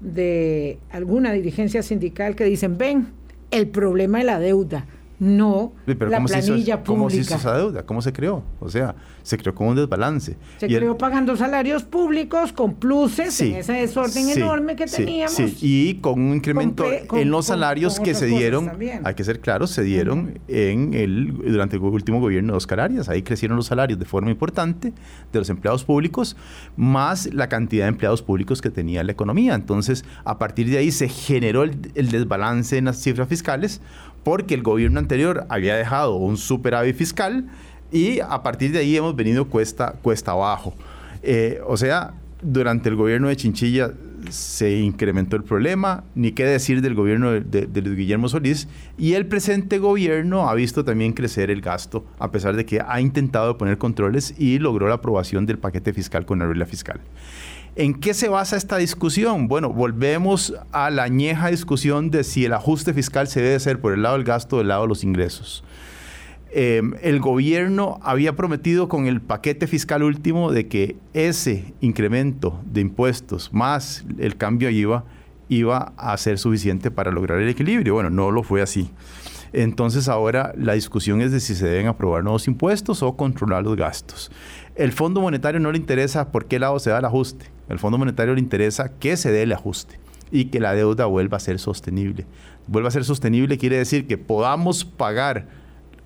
[0.00, 3.08] de alguna dirigencia sindical que dicen, ven,
[3.50, 4.86] el problema de la deuda
[5.18, 6.84] no pero la ¿cómo planilla se hizo, pública.
[6.84, 7.82] ¿Cómo se hizo esa deuda?
[7.84, 8.44] ¿Cómo se creó?
[8.60, 10.36] O sea, se creó con un desbalance.
[10.58, 15.34] Se y creó pagando salarios públicos con pluses en ese desorden enorme que teníamos.
[15.34, 18.70] Sí, y con un incremento con, en los salarios con, que se dieron,
[19.04, 20.40] hay que ser claros, se dieron uh -huh.
[20.48, 23.08] en el, durante el último gobierno de Oscar Arias.
[23.08, 24.92] Ahí crecieron los salarios de forma importante
[25.32, 26.36] de los empleados públicos,
[26.76, 29.54] más la cantidad de empleados públicos que tenía la economía.
[29.54, 33.80] Entonces, a partir de ahí se generó el, el desbalance en las cifras fiscales
[34.24, 37.48] porque el gobierno anterior había dejado un superávit fiscal
[37.90, 40.74] y a partir de ahí hemos venido cuesta, cuesta abajo.
[41.22, 43.92] Eh, o sea, durante el gobierno de Chinchilla
[44.30, 49.26] se incrementó el problema, ni qué decir del gobierno de, de, Guillermo Solís, y el
[49.26, 53.78] presente gobierno ha visto también crecer el gasto, a pesar de que ha intentado poner
[53.78, 57.00] controles y logró la aprobación del paquete fiscal con la regla fiscal.
[57.78, 59.46] ¿En qué se basa esta discusión?
[59.46, 63.92] Bueno, volvemos a la añeja discusión de si el ajuste fiscal se debe hacer por
[63.92, 65.62] el lado del gasto o del lado de los ingresos.
[66.50, 72.80] Eh, el gobierno había prometido con el paquete fiscal último de que ese incremento de
[72.80, 75.04] impuestos más el cambio IVA
[75.48, 77.94] iba a ser suficiente para lograr el equilibrio.
[77.94, 78.90] Bueno, no lo fue así.
[79.52, 83.76] Entonces ahora la discusión es de si se deben aprobar nuevos impuestos o controlar los
[83.76, 84.32] gastos.
[84.74, 87.56] El Fondo Monetario no le interesa por qué lado se da el ajuste.
[87.68, 89.98] El Fondo Monetario le interesa que se dé el ajuste
[90.30, 92.26] y que la deuda vuelva a ser sostenible.
[92.66, 95.46] Vuelva a ser sostenible quiere decir que podamos pagar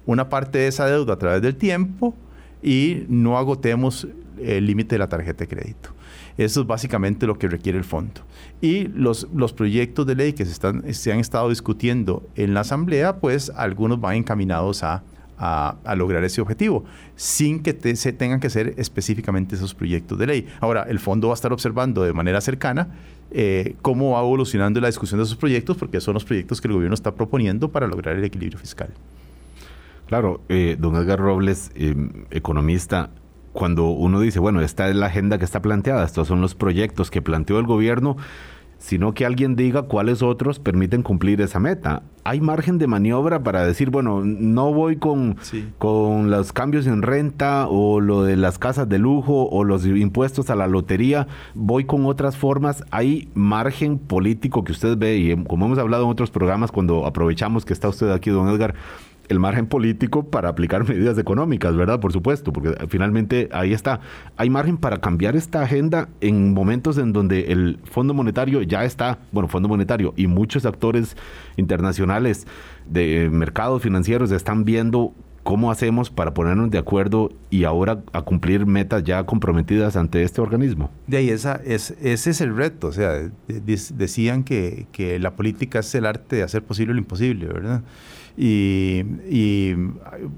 [0.07, 2.15] una parte de esa deuda a través del tiempo
[2.63, 4.07] y no agotemos
[4.41, 5.91] el límite de la tarjeta de crédito.
[6.37, 8.23] Eso es básicamente lo que requiere el fondo.
[8.61, 12.61] Y los, los proyectos de ley que se, están, se han estado discutiendo en la
[12.61, 15.03] Asamblea, pues algunos van encaminados a,
[15.43, 16.85] a, lograr ese objetivo,
[17.17, 20.49] sin que se tengan que ser específicamente esos proyectos de ley.
[20.61, 22.89] Ahora, el fondo va a estar observando de manera cercana
[23.33, 26.75] eh, cómo va evolucionando la discusión de esos proyectos, porque son los proyectos que el
[26.75, 28.91] gobierno está proponiendo para lograr el equilibrio fiscal.
[30.07, 31.97] Claro, eh, don Edgar Robles, eh,
[32.31, 33.11] economista,
[33.53, 37.11] cuando uno dice, bueno, esta es la agenda que está planteada, estos son los proyectos
[37.11, 38.17] que planteó el gobierno,
[38.83, 42.03] sino que alguien diga cuáles otros permiten cumplir esa meta.
[42.25, 45.69] ¿Hay margen de maniobra para decir, bueno, no voy con, sí.
[45.79, 50.51] con los cambios en renta o lo de las casas de lujo o los impuestos
[50.51, 52.85] a la lotería, voy con otras formas?
[52.91, 55.17] ¿Hay margen político que usted ve?
[55.17, 58.75] Y como hemos hablado en otros programas, cuando aprovechamos que está usted aquí, don Edgar,
[59.29, 62.01] el margen político para aplicar medidas económicas, ¿verdad?
[62.01, 64.01] Por supuesto, porque finalmente ahí está.
[64.37, 69.19] Hay margen para cambiar esta agenda en momentos en donde el Fondo Monetario ya está,
[69.33, 71.17] bueno, Fondo Monetario y muchos actores
[71.57, 72.47] internacionales
[72.87, 78.67] de mercados financieros están viendo cómo hacemos para ponernos de acuerdo y ahora a cumplir
[78.67, 80.91] metas ya comprometidas ante este organismo.
[81.07, 85.81] De ahí esa, es, ese es el reto, o sea, decían que, que la política
[85.81, 87.83] es el arte de hacer posible lo imposible, ¿verdad?
[88.37, 89.75] Y, y,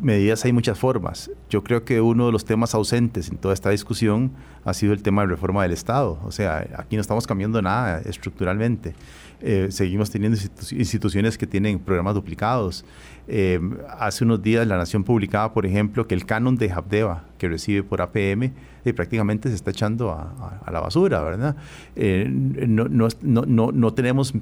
[0.01, 1.31] medidas hay muchas formas.
[1.49, 4.33] Yo creo que uno de los temas ausentes en toda esta discusión
[4.65, 6.19] ha sido el tema de reforma del Estado.
[6.25, 8.95] O sea, aquí no estamos cambiando nada estructuralmente.
[9.41, 12.85] Eh, seguimos teniendo institu instituciones que tienen programas duplicados.
[13.29, 13.61] Eh,
[13.99, 17.83] hace unos días la Nación publicaba, por ejemplo, que el canon de Habdeba que recibe
[17.83, 18.53] por APM
[18.85, 21.57] eh, prácticamente se está echando a, la basura, ¿verdad?
[21.95, 24.35] no, no, no, no tenemos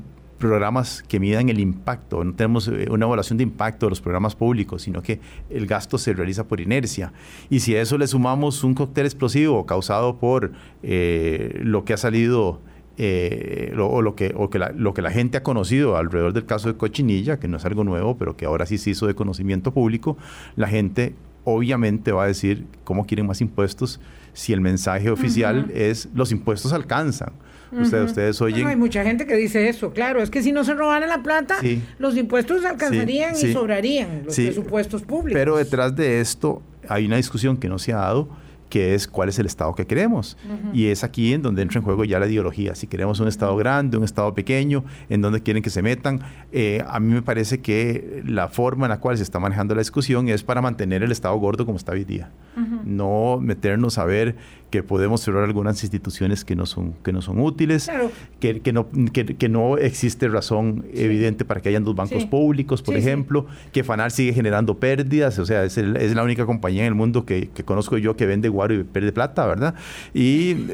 [0.42, 4.82] programas que midan el impacto, no tenemos una evaluación de impacto de los programas públicos,
[4.82, 7.12] sino que el gasto se realiza por inercia.
[7.48, 10.50] Y si a eso le sumamos un cóctel explosivo causado por
[10.82, 12.60] eh, lo que ha salido
[12.98, 16.32] eh, lo, o, lo que, o que la, lo que la gente ha conocido alrededor
[16.32, 19.06] del caso de Cochinilla, que no es algo nuevo, pero que ahora sí se hizo
[19.06, 20.18] de conocimiento público,
[20.56, 24.00] la gente obviamente va a decir cómo quieren más impuestos
[24.32, 25.76] si el mensaje oficial uh -huh.
[25.76, 27.32] es los impuestos alcanzan.
[27.72, 28.58] Ustedes, ustedes oyen.
[28.58, 30.22] Bueno, hay mucha gente que dice eso, claro.
[30.22, 31.82] Es que si no se robaran la plata, sí.
[31.98, 33.46] los impuestos alcanzarían sí, sí.
[33.48, 35.38] y sobrarían los presupuestos públicos.
[35.38, 38.28] Pero detrás de esto hay una discusión que no se ha dado,
[38.72, 40.38] que es cuál es el Estado que queremos.
[40.46, 40.70] Uh -huh.
[40.72, 42.74] Y es aquí en donde entra en juego ya la ideología.
[42.74, 46.20] Si queremos un Estado grande, un Estado pequeño, en donde quieren que se metan.
[46.52, 49.80] Eh, a mí me parece que la forma en la cual se está manejando la
[49.82, 52.30] discusión es para mantener el Estado gordo como está hoy día.
[52.56, 52.84] Uh -huh.
[52.84, 54.36] No meternos a ver
[54.72, 58.10] que podemos cerrar algunas instituciones que no son, que no son útiles, claro.
[58.40, 61.02] que, que, no, que, que, no existe razón sí.
[61.02, 62.28] evidente para que hayan dos bancos sí.
[62.28, 66.22] públicos, por sí, ejemplo, que FANAL sigue generando pérdidas, o sea, es, el, es, la
[66.22, 69.74] única compañía en el mundo que, conozco yo que vende guaro y pierde plata, ¿verdad?
[70.14, 70.66] Y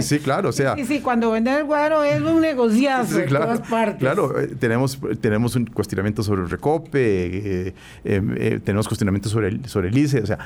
[0.00, 0.74] sí, claro, o sea...
[0.76, 3.98] Sí, sí, cuando vende el guaro es un negociazo claro, en todas partes.
[3.98, 10.20] Claro, tenemos, tenemos un cuestionamiento sobre el recope, tenemos cuestionamiento sobre el, sobre el ICE,
[10.20, 10.38] o sea,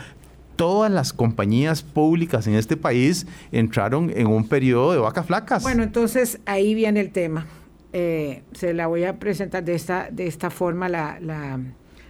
[0.56, 5.62] todas las compañías públicas en este país entraron en un periodo de vacas flacas.
[5.62, 7.46] Bueno, entonces ahí viene el tema.
[7.92, 11.58] Eh, se la voy a presentar de esta, de esta forma la, la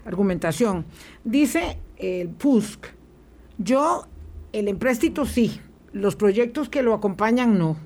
[0.05, 0.85] argumentación.
[1.25, 2.89] Dice el PUSC,
[3.59, 4.07] yo,
[4.53, 5.61] el empréstito sí,
[5.93, 7.77] los proyectos que lo acompañan no,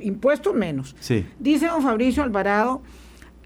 [0.00, 0.96] impuestos menos.
[1.00, 1.26] Sí.
[1.38, 2.82] Dice don Fabricio Alvarado,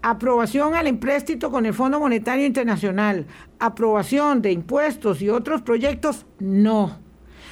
[0.01, 3.25] aprobación al empréstito con el Fondo Monetario Internacional,
[3.59, 6.99] aprobación de impuestos y otros proyectos, no.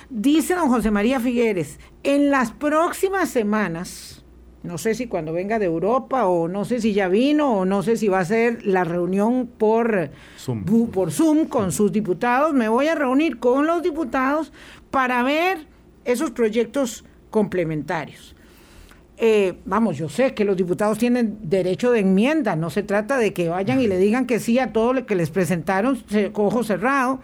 [0.09, 4.20] Dice don José María Figueres, en las próximas semanas,
[4.63, 7.81] no sé si cuando venga de Europa o no sé si ya vino o no
[7.81, 12.69] sé si va a ser la reunión por Zoom, por Zoom con sus diputados, me
[12.69, 14.53] voy a reunir con los diputados
[14.91, 15.65] para ver
[16.05, 18.35] esos proyectos complementarios.
[19.17, 23.33] Eh, vamos, yo sé que los diputados tienen derecho de enmienda, no se trata de
[23.33, 27.19] que vayan y le digan que sí a todo lo que les presentaron, ojo cerrado,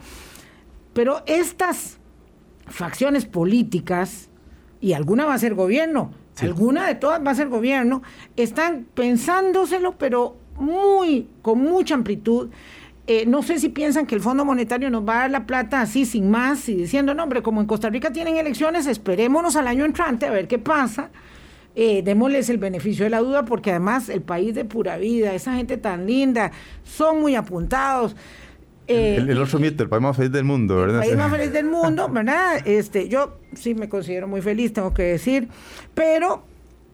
[0.92, 1.98] pero estas
[2.66, 4.28] facciones políticas,
[4.80, 8.02] y alguna va a ser gobierno, alguna de todas va a ser gobierno,
[8.36, 12.50] están pensándoselo, pero muy, con mucha amplitud.
[13.06, 15.80] Eh, no sé si piensan que el Fondo Monetario nos va a dar la plata
[15.80, 19.66] así sin más y diciendo, no, hombre, como en Costa Rica tienen elecciones, esperémonos al
[19.66, 21.10] año entrante a ver qué pasa
[21.80, 25.54] eh, démosles el beneficio de la duda porque además el país de pura vida, esa
[25.54, 26.50] gente tan linda,
[26.82, 28.16] son muy apuntados.
[28.88, 31.02] Eh, el, otro mito, el país más feliz del mundo, ¿verdad?
[31.02, 32.66] El país más feliz del mundo, ¿verdad?
[32.66, 35.48] Este, yo sí me considero muy feliz, tengo que decir,
[35.94, 36.44] pero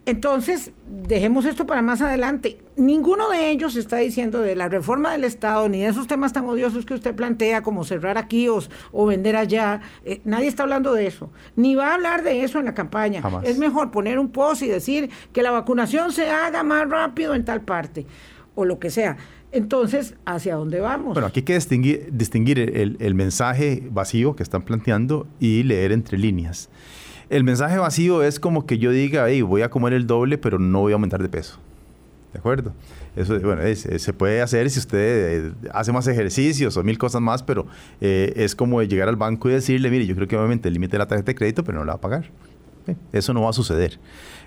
[0.06, 2.58] entonces, dejemos esto para más adelante.
[2.76, 6.44] Ninguno de ellos está diciendo de la reforma del Estado, ni de esos temas tan
[6.44, 9.80] odiosos que usted plantea, como cerrar aquí o, vender allá.
[10.04, 11.30] Eh, nadie está hablando de eso.
[11.56, 13.22] Ni va a hablar de eso en la campaña.
[13.44, 17.46] Es mejor poner un post y decir que la vacunación se haga más rápido en
[17.46, 18.04] tal parte,
[18.54, 19.16] o lo que sea.
[19.54, 21.14] Entonces, ¿hacia dónde vamos?
[21.14, 26.68] Bueno, aquí hay que distinguir, el mensaje vacío que están planteando y leer entre líneas.
[27.30, 30.58] El mensaje vacío es como que yo diga, hey, voy a comer el doble, pero
[30.58, 31.60] no voy a aumentar de peso.
[32.32, 32.72] ¿De acuerdo?
[33.14, 37.44] Eso bueno, se puede hacer si usted eh, hace más ejercicios o mil cosas más,
[37.44, 37.64] pero
[38.00, 40.92] eh, es como llegar al banco y decirle, mire, yo creo que obviamente el límite
[40.92, 42.24] de la tarjeta de crédito, pero no la va a pagar.
[43.12, 43.98] Eso no va a suceder.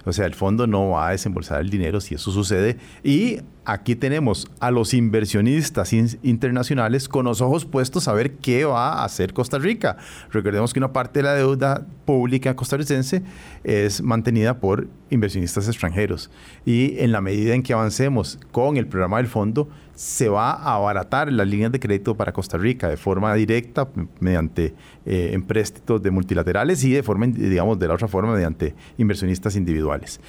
[0.06, 2.78] O sea, el fondo no va a desembolsar el dinero si eso sucede.
[3.04, 8.94] Y aquí tenemos a los inversionistas internacionales con los ojos puestos a ver qué va
[8.94, 9.98] a hacer Costa Rica.
[10.32, 13.22] Recordemos que una parte de la deuda pública costarricense
[13.64, 16.30] es mantenida por inversionistas extranjeros.
[16.66, 19.68] Y en la medida en que avancemos con el programa del fondo,
[19.98, 24.76] se va a abaratar las líneas de crédito para Costa Rica de forma directa mediante
[25.08, 30.20] eh, empréstitos de multilaterales y de forma, digamos, de la otra forma mediante inversionistas individuales.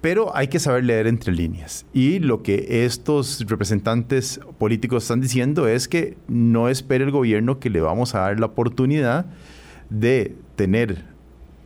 [0.00, 1.86] Pero hay que saber leer entre líneas.
[1.92, 7.70] Y lo que estos representantes políticos están diciendo es que no espere el gobierno que
[7.70, 9.26] le vamos a dar la oportunidad
[9.90, 11.04] de tener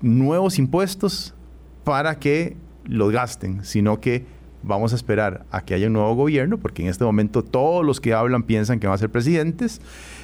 [0.03, 1.35] nuevos impuestos
[1.83, 4.27] para que los gasten, sino que
[4.63, 8.01] vamos a esperar a que haya un nuevo gobierno, porque en este momento todos los
[8.01, 9.81] que hablan piensan que van a ser presidentes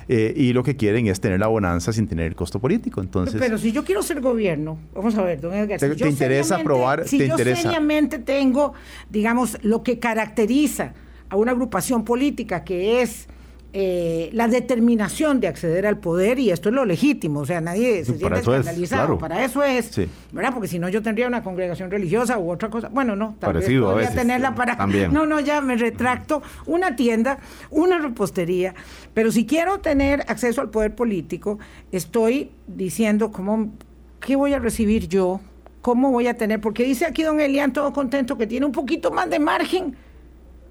[0.09, 3.01] eh, y lo que quieren es tener la bonanza sin tener el costo político.
[3.01, 6.57] Entonces, pero si yo quiero ser gobierno, vamos a ver, don Edgar, ¿te, te interesa
[6.57, 7.07] aprobar?
[7.07, 7.62] Si te yo interesa.
[7.62, 8.75] seriamente tengo,
[9.11, 10.94] digamos, lo que caracteriza
[11.29, 13.29] a una agrupación política que es
[13.77, 18.05] eh, la determinación de acceder al poder y esto es lo legítimo, o sea, nadie
[18.05, 19.91] se siente escandalizado, para eso es,
[20.31, 20.55] ¿verdad?
[20.55, 23.97] Porque si no yo tendría una congregación religiosa u otra cosa, bueno, no, tal Parecido
[23.97, 24.77] vez podría tenerla para...
[24.77, 25.13] También.
[25.13, 28.77] No, no, ya me retracto, una tienda, una repostería,
[29.13, 31.59] pero si quiero tener acceso al poder político,
[31.91, 33.73] estoy diciendo cómo,
[34.21, 35.41] ¿qué voy a recibir yo?
[35.83, 36.61] ¿Cómo voy a tener?
[36.61, 39.97] Porque dice aquí don Elian todo contento que tiene un poquito más de margen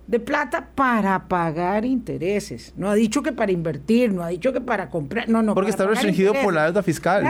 [0.08, 2.74] de plata para pagar intereses.
[2.76, 5.54] No ha dicho que para invertir, no ha dicho que para comprar, no, no.
[5.54, 7.26] Porque está restringido por la deuda fiscal,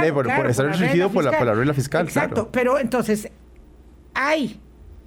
[0.48, 2.08] está restringido por la, regla fiscal.
[2.08, 3.30] Exacto, pero entonces
[4.14, 4.60] hay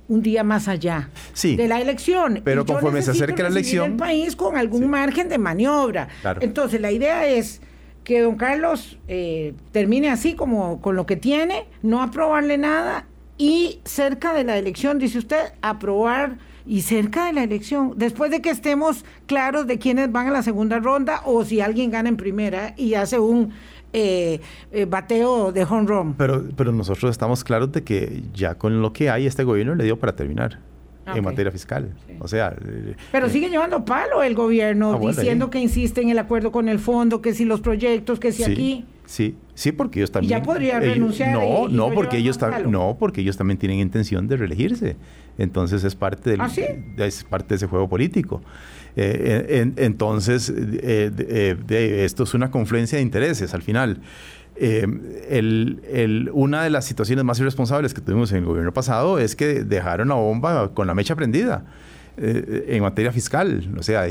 [0.08, 1.10] un día más allá
[1.42, 2.40] de la elección.
[2.44, 3.92] Pero conforme se acerca la elección.
[3.92, 6.08] El país con algún margen de maniobra.
[6.40, 7.60] Entonces la idea es
[8.04, 13.80] que don Carlos eh, termine así como con lo que tiene, no aprobarle nada y
[13.84, 18.50] cerca de la elección, dice usted, aprobar y cerca de la elección, después de que
[18.50, 22.74] estemos claros de quiénes van a la segunda ronda o si alguien gana en primera
[22.76, 23.52] y hace un
[23.92, 24.40] eh,
[24.72, 26.14] eh, bateo de home run.
[26.14, 29.84] Pero, pero nosotros estamos claros de que ya con lo que hay este gobierno le
[29.84, 30.58] dio para terminar.
[31.06, 31.94] en materia fiscal.
[32.18, 32.56] O sea...
[32.66, 36.68] Eh, pero sigue llevando palo el gobierno, ah, diciendo que insiste en el acuerdo con
[36.68, 38.84] el fondo, que si los proyectos, que si aquí...
[39.06, 40.40] Sí, sí, porque ellos también.
[40.40, 41.32] ya podrían renunciar.
[41.32, 44.96] No, no, porque ellos no, porque ellos también tienen intención de reelegirse.
[45.38, 46.64] Entonces es parte del, ¿Ah, sí?
[46.96, 48.42] es parte de ese juego político.
[48.96, 54.00] Eh, entonces, eh, esto es una confluencia de intereses al final.
[54.58, 54.86] Eh,
[55.28, 59.64] el, una de las situaciones más irresponsables que tuvimos en el gobierno pasado es que
[59.64, 61.64] dejaron la bomba con la mecha prendida.
[62.18, 64.06] Eh, en materia fiscal, o sea,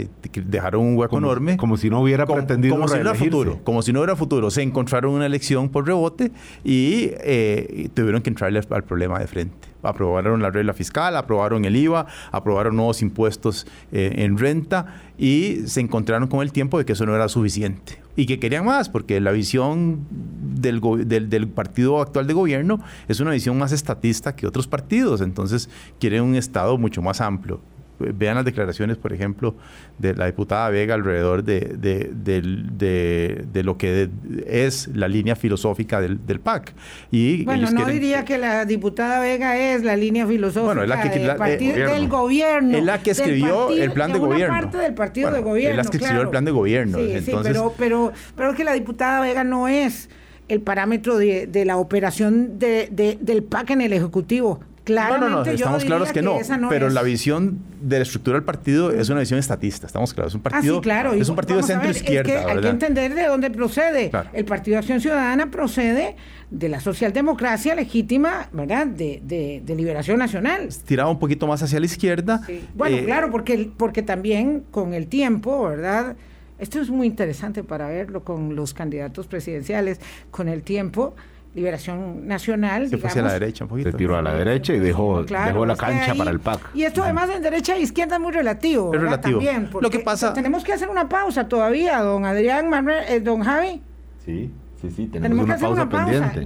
[0.46, 1.58] dejaron un hueco enorme.
[1.58, 4.52] Como si no hubiera pretendido como si no futuro, como si no hubiera futuro.
[4.52, 6.32] Se encontraron una elección por rebote
[6.64, 9.70] y, eh, tuvieron que entrarle al problema de frente.
[9.82, 15.82] Aprobaron la regla fiscal, aprobaron el IVA, aprobaron nuevos impuestos eh, en renta y se
[15.82, 19.20] encontraron con el tiempo de que eso no era suficiente y que querían más, porque
[19.20, 24.48] la visión del, del, del, partido actual de gobierno es una visión más estatista que
[24.48, 27.60] otros partidos, entonces quieren un Estado mucho más amplio
[28.00, 29.56] vean las declaraciones, por ejemplo,
[29.98, 34.10] de la diputada Vega alrededor de, de, lo que
[34.46, 36.74] es la línea filosófica del, PAC.
[37.12, 42.78] Y bueno, no diría que la diputada Vega es la línea filosófica del, gobierno.
[42.78, 44.54] Es la que escribió el plan de, gobierno.
[44.54, 45.82] parte del partido de gobierno.
[45.82, 46.98] Es la que escribió el plan de gobierno.
[47.44, 50.10] pero, pero, pero es que la diputada Vega no es
[50.48, 56.12] el parámetro de, la operación del PAC en el Ejecutivo no, no, no, estamos claros
[56.12, 60.14] que, no, pero la visión de la estructura del partido es una visión estatista, estamos
[60.14, 60.32] claros.
[60.32, 61.14] Es un partido, ah, claro.
[61.14, 62.46] es un partido de centro izquierda.
[62.48, 64.12] hay que entender de dónde procede.
[64.34, 66.16] El Partido de Acción Ciudadana procede
[66.50, 68.88] de la socialdemocracia legítima, ¿verdad?
[68.88, 70.70] De, de, liberación nacional.
[70.86, 72.42] Tiraba un poquito más hacia la izquierda.
[72.76, 76.16] Bueno, eh, claro, porque, porque también con el tiempo, ¿verdad?
[76.58, 80.00] Esto es muy interesante para verlo con los candidatos presidenciales,
[80.32, 81.16] con el tiempo
[81.56, 82.90] Liberación Nacional.
[82.90, 83.90] Se fue hacia la derecha un poquito.
[83.90, 86.60] Se tiró a la derecha y dejó, dejó la cancha para el PAC.
[86.74, 88.94] Y esto además en derecha e izquierda es muy relativo.
[88.94, 89.40] Es relativo.
[89.40, 90.34] También, Lo que pasa...
[90.34, 93.82] Tenemos que hacer una pausa todavía, don Adrián Manuel, eh, don Javi.
[94.26, 94.52] Sí,
[94.82, 96.46] sí, sí, tenemos, una pausa, pendiente.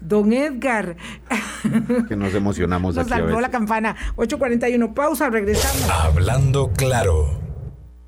[0.00, 0.96] don Edgar.
[2.08, 3.94] que nos emocionamos nos salvó la campana.
[4.16, 5.88] 8.41, pausa, regresamos.
[5.88, 7.38] Hablando claro.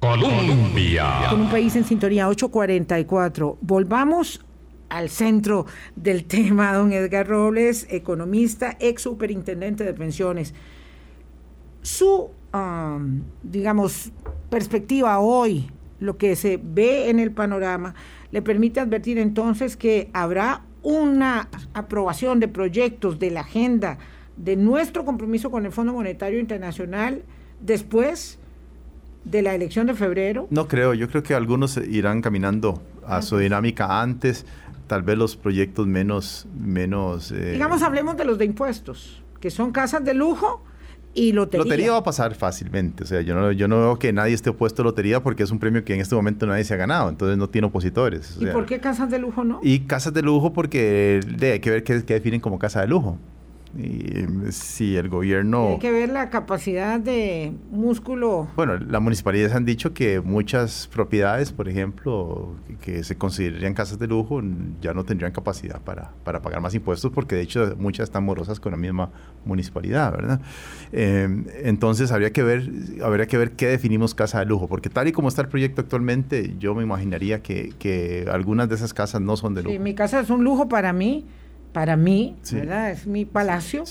[0.00, 1.26] Colombia.
[1.30, 3.58] Con un país en sintonía, 8.44.
[3.60, 4.45] Volvamos
[4.88, 10.54] al centro del tema, don Edgar Robles, economista, ex superintendente de pensiones.
[11.82, 14.12] Su, um, digamos,
[14.50, 15.70] perspectiva hoy,
[16.00, 17.94] lo que se ve en el panorama,
[18.32, 23.98] le permite advertir entonces que habrá una aprobación de proyectos de la agenda
[24.36, 27.22] de nuestro compromiso con el Fondo Monetario Internacional
[27.60, 28.38] después
[29.24, 30.46] de la elección de febrero?
[30.50, 34.46] No creo, yo creo que algunos irán caminando a su dinámica antes
[34.86, 36.46] tal vez los proyectos menos...
[36.58, 40.62] menos eh, Digamos, hablemos de los de impuestos, que son casas de lujo
[41.14, 41.64] y lotería.
[41.64, 43.04] Lotería va a pasar fácilmente.
[43.04, 45.50] O sea, yo no, yo no veo que nadie esté opuesto a lotería porque es
[45.50, 47.08] un premio que en este momento nadie se ha ganado.
[47.08, 48.36] Entonces no tiene opositores.
[48.38, 49.60] ¿Y por qué casas de lujo no?
[49.62, 53.18] Y casas de lujo porque hay que ver qué, qué definen como casa de lujo.
[53.78, 55.68] Y si el gobierno...
[55.68, 58.48] Hay que ver la capacidad de músculo.
[58.56, 64.06] Bueno, las municipalidades han dicho que muchas propiedades, por ejemplo, que se considerarían casas de
[64.06, 64.40] lujo,
[64.80, 68.60] ya no tendrían capacidad para, para pagar más impuestos porque de hecho muchas están morosas
[68.60, 69.10] con la misma
[69.44, 70.40] municipalidad, ¿verdad?
[70.92, 71.28] Eh,
[71.62, 72.70] entonces habría que, ver,
[73.02, 75.82] habría que ver qué definimos casa de lujo, porque tal y como está el proyecto
[75.82, 79.72] actualmente, yo me imaginaría que, que algunas de esas casas no son de lujo.
[79.72, 81.26] Sí, mi casa es un lujo para mí
[81.76, 82.90] para mí, ¿verdad?
[82.90, 83.84] Es mi palacio.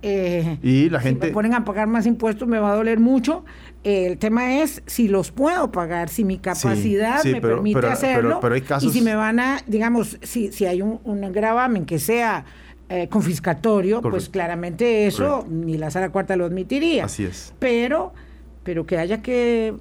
[0.00, 1.26] Eh, y la gente...
[1.26, 3.44] Si me ponen a pagar más impuestos me va a doler mucho.
[3.82, 8.38] el tema es si los puedo pagar, si mi capacidad me permite hacerlo.
[8.40, 8.88] Pero, hay casos...
[8.88, 12.44] Y si me van a, digamos, si, si hay un, un gravamen que sea
[12.88, 17.06] eh, confiscatorio, pues claramente eso ni la sala cuarta lo admitiría.
[17.06, 17.54] Así es.
[17.58, 18.12] Pero,
[18.62, 19.74] pero que haya que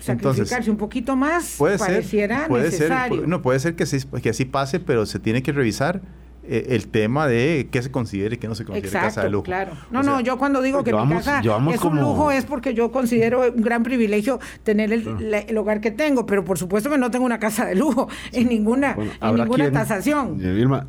[0.00, 3.20] sacrificarse un poquito más puede pareciera ser, puede necesario.
[3.20, 3.84] Ser, no, puede ser que,
[4.20, 6.17] que así pase, pero se tiene que revisar eh,
[6.48, 9.44] el tema de qué se considere y qué no se considere casa de lujo.
[9.44, 9.72] Claro.
[9.90, 13.52] No, no, yo cuando digo que mi casa es un lujo es porque yo considero
[13.52, 17.38] un gran privilegio tener el, hogar que tengo, pero por supuesto que no tengo una
[17.38, 20.40] casa de lujo en ninguna, en ninguna tasación.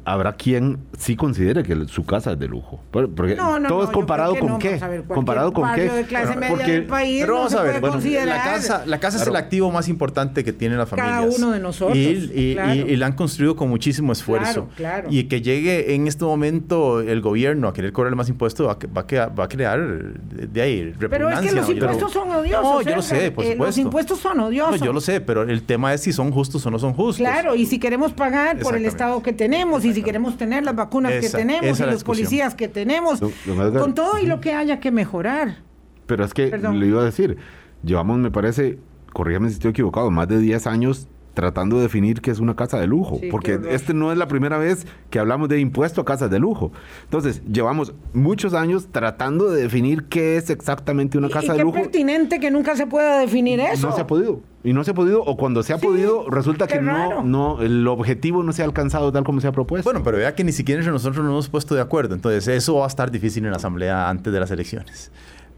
[0.05, 2.81] habrá quien sí considere que su casa es de lujo.
[2.91, 3.35] Porque
[3.67, 4.79] todo es comparado con qué.
[5.07, 5.89] comparado con qué.
[5.89, 7.81] De clase media porque, del país pero vamos a ver,
[8.25, 11.11] la casa, la casa es el activo más importante que tiene la familia.
[11.11, 11.97] Cada uno de nosotros.
[11.97, 12.55] Y,
[12.99, 14.67] la han construido con muchísimo esfuerzo.
[14.75, 18.77] Claro, Y que llegue en este momento el gobierno a querer cobrar más impuestos, va,
[18.95, 21.09] va, va a crear de ahí repugnancia.
[21.09, 22.63] Pero es que los impuestos son odiosos.
[22.63, 23.65] No, yo lo sé, por eh, supuesto.
[23.65, 24.79] los impuestos son odiosos.
[24.79, 27.17] No, yo lo sé, pero el tema es si son justos o no son justos.
[27.17, 30.75] Claro, y si queremos pagar por el Estado que tenemos, y si queremos tener las
[30.75, 34.91] vacunas que tenemos, y los policías que tenemos, con todo y lo que haya que
[34.91, 35.57] mejorar.
[36.05, 37.37] Pero es que le iba a decir,
[37.83, 38.79] llevamos, me parece,
[39.13, 42.79] corrígame si estoy equivocado, más de 10 años tratando de definir qué es una casa
[42.79, 46.05] de lujo, Sí, porque este no es la primera vez que hablamos de impuesto a
[46.05, 46.71] casas de lujo.
[47.03, 51.63] Entonces, llevamos muchos años tratando de definir qué es exactamente una casa y de qué
[51.63, 51.75] lujo.
[51.77, 53.87] pertinente que nunca se pueda definir eso.
[53.87, 54.41] No se ha podido.
[54.61, 57.61] Y no se ha podido, o cuando se ha Sí, podido, resulta que no, no,
[57.61, 59.89] el objetivo no se ha alcanzado tal como se ha propuesto.
[59.89, 62.13] Bueno, pero vea que ni siquiera entre nosotros nos hemos puesto de acuerdo.
[62.15, 65.11] Entonces, eso va a estar difícil en la Asamblea antes de las elecciones.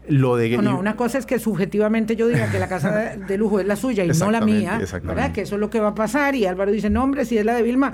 [0.08, 0.50] Lo de...
[0.56, 2.90] No, no, una cosa es que subjetivamente yo diga que la casa
[3.28, 5.14] de, lujo es la suya y no la mía, exactamente.
[5.20, 5.32] ¿verdad?
[5.32, 7.44] Que eso es lo que va a pasar y Álvaro dice, no, hombre, si es
[7.44, 7.92] la de Vilma,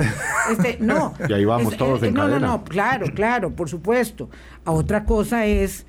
[0.51, 1.15] este, no.
[1.29, 4.31] Y ahí vamos Es- todos eh, en No, no, no, claro, claro, por supuesto.
[4.65, 5.85] A otra cosa es,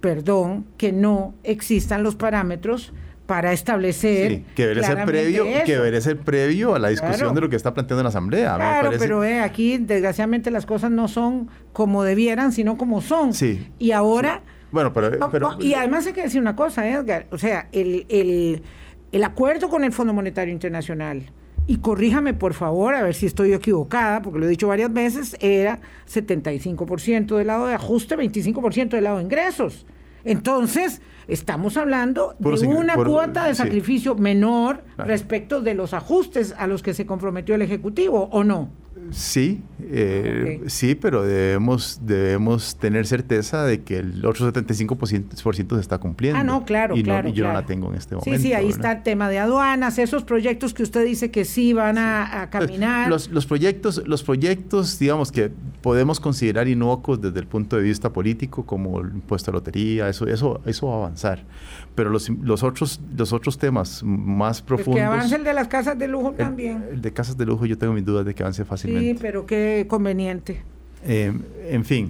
[0.00, 2.92] perdón, que no existan los parámetros
[3.26, 5.64] para establecer Sí, que debería ser previo, eso.
[5.64, 7.34] que debería ser previo a la discusión Claro.
[7.34, 8.52] de lo que está planteando en la Asamblea.
[8.52, 13.32] Me Claro, pero eh, aquí desgraciadamente las cosas no son como debieran, sino como son.
[13.34, 13.66] Sí.
[13.78, 14.42] Y ahora...
[14.74, 15.48] Bueno, pero...
[15.60, 17.26] Y además hay que decir una cosa, Edgar.
[17.30, 18.62] O sea, el, el-
[19.12, 21.22] el acuerdo con el Fondo Monetario Internacional,
[21.66, 25.36] y corríjame por favor, a ver si estoy equivocada, porque lo he dicho varias veces,
[25.40, 25.78] era
[26.28, 29.86] 75% del lado de ajuste, 25% del lado de ingresos.
[30.24, 33.62] Entonces, estamos hablando de una cuota de sí.
[33.62, 38.70] sacrificio menor respecto de los ajustes a los que se comprometió el Ejecutivo, ¿o no?
[39.10, 45.74] Sí, eh, sí, pero debemos, debemos tener certeza de que el otro 75% por ciento
[45.76, 46.38] se está cumpliendo.
[46.40, 47.28] Ah, no, claro, y no- claro.
[47.28, 47.54] y yo claro.
[47.54, 48.36] no la tengo en este momento.
[48.36, 48.76] Sí, sí, ahí ¿verdad?
[48.78, 52.50] está el tema de aduanas, esos proyectos que usted dice que sí van a, a
[52.50, 53.08] caminar.
[53.08, 55.52] Los, los proyectos, los proyectos, digamos, que
[55.84, 60.26] podemos considerar inocuos desde el punto de vista político, como el impuesto a lotería, eso,
[60.26, 61.42] eso, eso va a avanzar.
[61.94, 64.94] Pero los, los, otros, los otros temas más Pues profundos...
[65.00, 66.86] que avance el de las casas de lujo el- también.
[66.90, 69.10] el de casas de lujo, yo tengo mis dudas de que avance fácilmente.
[69.12, 70.62] Sí, pero qué conveniente.
[71.04, 71.30] Eh,
[71.68, 72.08] en fin,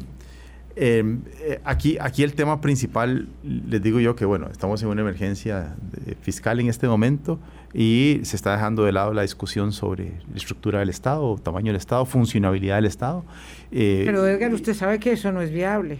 [0.76, 5.00] eh, eh, aquí, aquí el tema principal, les digo yo que bueno, estamos en una
[5.00, 5.74] emergencia
[6.22, 7.40] fiscal en este momento
[7.74, 11.76] y se está dejando de lado la discusión sobre la estructura del Estado, tamaño del
[11.76, 13.24] Estado, funcionabilidad del Estado.
[13.72, 15.98] Eh, Pero Edgar, usted sabe que eso no es viable.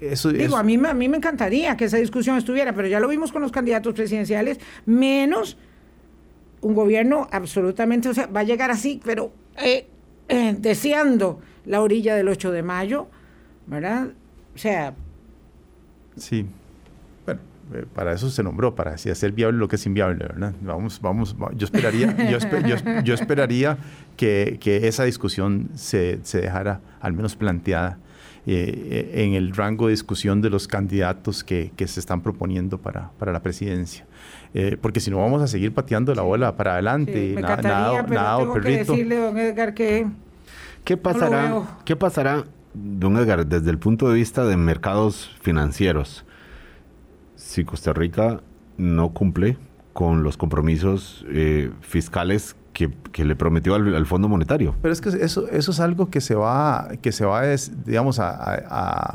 [0.00, 2.86] eso, Digo, eso- a mí, me- a mí me encantaría que esa discusión estuviera, pero
[2.88, 5.56] ya lo vimos con los candidatos presidenciales, menos
[6.60, 9.86] un gobierno absolutamente, o sea, va a llegar así, pero eh,
[10.28, 13.06] eh, deseando la orilla del 8 de mayo,
[13.66, 14.08] ¿verdad?
[14.54, 14.92] O sea,
[16.16, 16.44] Sí.
[17.72, 20.52] Eh, para eso se nombró, para así hacer viable lo que es inviable, ¿verdad?
[20.60, 23.78] Vamos, vamos, va- yo esperaría, yo, espe- yo es- yo esperaría
[24.16, 27.98] que, que esa discusión se, se dejara al menos planteada
[28.46, 33.10] eh, en el rango de discusión de los candidatos que, que se están proponiendo para,
[33.18, 34.04] para la presidencia.
[34.52, 37.40] Eh, porque si no vamos a seguir pateando la bola para adelante, sí, y me
[37.42, 38.92] na- nada, pero nada, tengo que perrito.
[38.92, 40.06] decirle, don Edgar, que
[40.84, 41.62] ¿Qué pasará.
[41.86, 42.44] ¿Qué pasará,
[42.74, 46.26] don Edgar, desde el punto de vista de mercados financieros?
[47.54, 48.40] Si Costa Rica
[48.78, 49.56] no cumple
[49.92, 54.74] con los compromisos eh, fiscales que, que le prometió al, al Fondo Monetario.
[54.82, 58.18] Pero es que eso, eso es algo que se va, que se va, es, digamos,
[58.18, 58.64] a, a-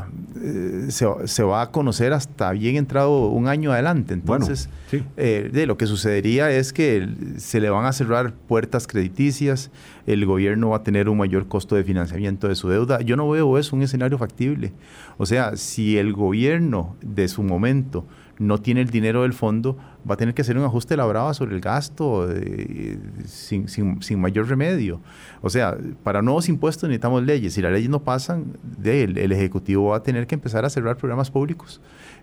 [0.04, 0.08] a,
[0.42, 4.16] eh, se, se va a conocer hasta bien entrado un año adelante.
[4.24, 5.04] Bueno, Entonces, sí.
[5.18, 9.72] eh, de lo que sucedería es que se le van a cerrar puertas crediticias,
[10.08, 13.02] el gobierno va a tener un mayor costo de financiamiento de su deuda.
[13.02, 14.72] Yo no veo eso un escenario factible.
[15.18, 18.06] O sea, si el gobierno de su momento
[18.40, 19.78] no tiene el dinero del fondo,
[20.10, 23.68] va a tener que hacer un ajuste de la brava sobre el gasto eh, sin,
[23.68, 25.02] sin- sin mayor remedio.
[25.42, 27.54] O sea, para nuevos impuestos necesitamos leyes.
[27.54, 30.96] Si las leyes no pasan, el, el Ejecutivo va a tener que empezar a cerrar
[30.98, 31.82] programas públicos,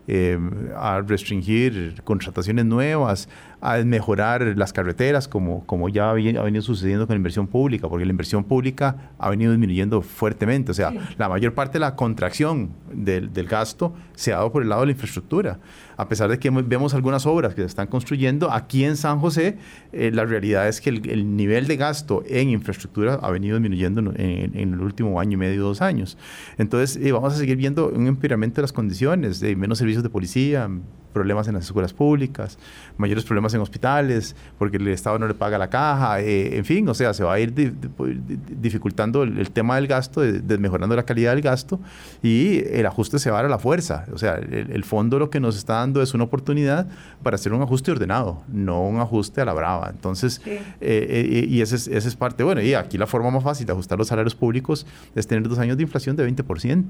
[0.09, 0.39] eh,
[0.77, 3.29] a restringir contrataciones nuevas,
[3.61, 8.05] a mejorar las carreteras, como, como ya ha venido sucediendo con la inversión pública, porque
[8.05, 10.71] la inversión pública ha venido disminuyendo fuertemente.
[10.71, 14.63] O sea, la mayor parte de la contracción del, del gasto se ha dado por
[14.63, 15.59] el lado de la infraestructura.
[15.97, 19.57] A pesar de que vemos algunas obras que se están construyendo, aquí en San José,
[19.93, 24.01] eh, la realidad es que el, el nivel de gasto en infraestructura ha venido disminuyendo
[24.01, 26.19] en, en- en el último año y medio, dos años.
[26.59, 30.11] Entonces, eh, vamos a seguir viendo un empeoramiento de las condiciones, de menos servicios de
[30.11, 30.69] policía,
[31.17, 32.59] problemas en las escuelas públicas,
[32.99, 36.87] mayores problemas en hospitales, porque el Estado no le paga la caja, eh, en fin,
[36.91, 37.89] o sea, se va a ir di- di-
[38.27, 41.81] di- dificultando el, el tema del gasto, de- desmejorando la calidad del gasto
[42.23, 44.05] y el ajuste se va a dar a la fuerza.
[44.12, 46.87] O sea, el, el fondo lo que nos está dando es una oportunidad
[47.23, 49.89] para hacer un ajuste ordenado, no un ajuste a la brava.
[49.91, 50.51] Entonces, Sí.
[50.51, 53.64] eh, eh, y esa es, esa es parte, bueno, y aquí la forma más fácil
[53.64, 56.85] de ajustar los salarios públicos es tener dos años de inflación de 20%.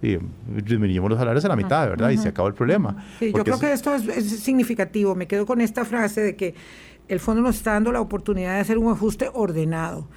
[0.00, 0.16] Y
[0.62, 2.10] disminuimos los salarios a la mitad, ¿verdad?
[2.10, 3.04] Y se acabó el problema.
[3.18, 5.14] Sí, yo creo es- que esto es, es significativo.
[5.14, 6.54] Me quedo con esta frase de que
[7.08, 10.08] el fondo nos está dando la oportunidad de hacer un ajuste ordenado.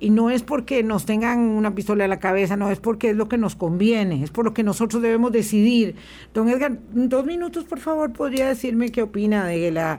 [0.00, 3.16] Y no es porque nos tengan una pistola en la cabeza, no es porque es
[3.16, 5.96] lo que nos conviene, es por lo que nosotros debemos decidir.
[6.32, 9.98] Don Edgar, dos minutos, por favor, podría decirme qué opina de la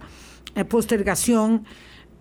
[0.70, 1.64] postergación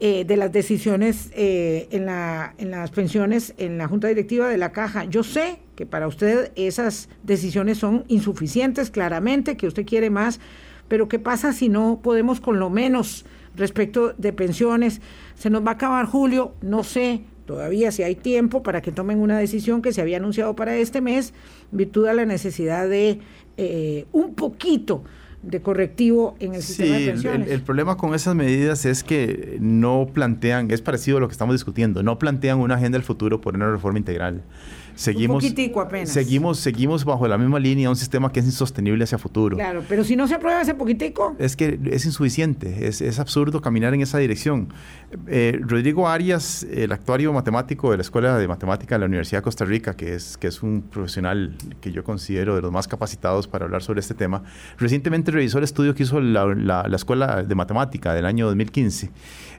[0.00, 4.56] eh, de las decisiones eh, en, la, en las pensiones en la Junta Directiva de
[4.56, 5.04] la Caja.
[5.04, 10.38] Yo sé que para usted esas decisiones son insuficientes, claramente, que usted quiere más,
[10.86, 13.26] pero ¿qué pasa si no podemos con lo menos
[13.56, 15.00] respecto de pensiones?
[15.34, 19.18] Se nos va a acabar julio, no sé todavía si hay tiempo para que tomen
[19.18, 21.32] una decisión que se había anunciado para este mes,
[21.72, 23.20] virtud a la necesidad de
[23.56, 25.02] eh, un poquito
[25.42, 27.46] de correctivo en el sistema de pensiones.
[27.48, 31.32] El, el, problema con esas medidas es que no plantean, es parecido a lo que
[31.32, 34.42] estamos discutiendo, no plantean una agenda del futuro por una reforma integral
[34.98, 35.44] seguimos,
[36.04, 39.56] seguimos, seguimos bajo la misma línea, un sistema que es insostenible hacia futuro.
[39.56, 41.36] Claro, pero si no se aprueba ese poquitico.
[41.38, 44.68] Es que es insuficiente, es, es absurdo caminar en esa dirección.
[45.28, 49.44] Eh, Rodrigo Arias, el actuario matemático de la Escuela de Matemática de la Universidad de
[49.44, 53.46] Costa Rica, que es, que es un profesional que yo considero de los más capacitados
[53.46, 54.42] para hablar sobre este tema,
[54.78, 59.10] recientemente revisó el estudio que hizo la, la, la Escuela de Matemática del año 2015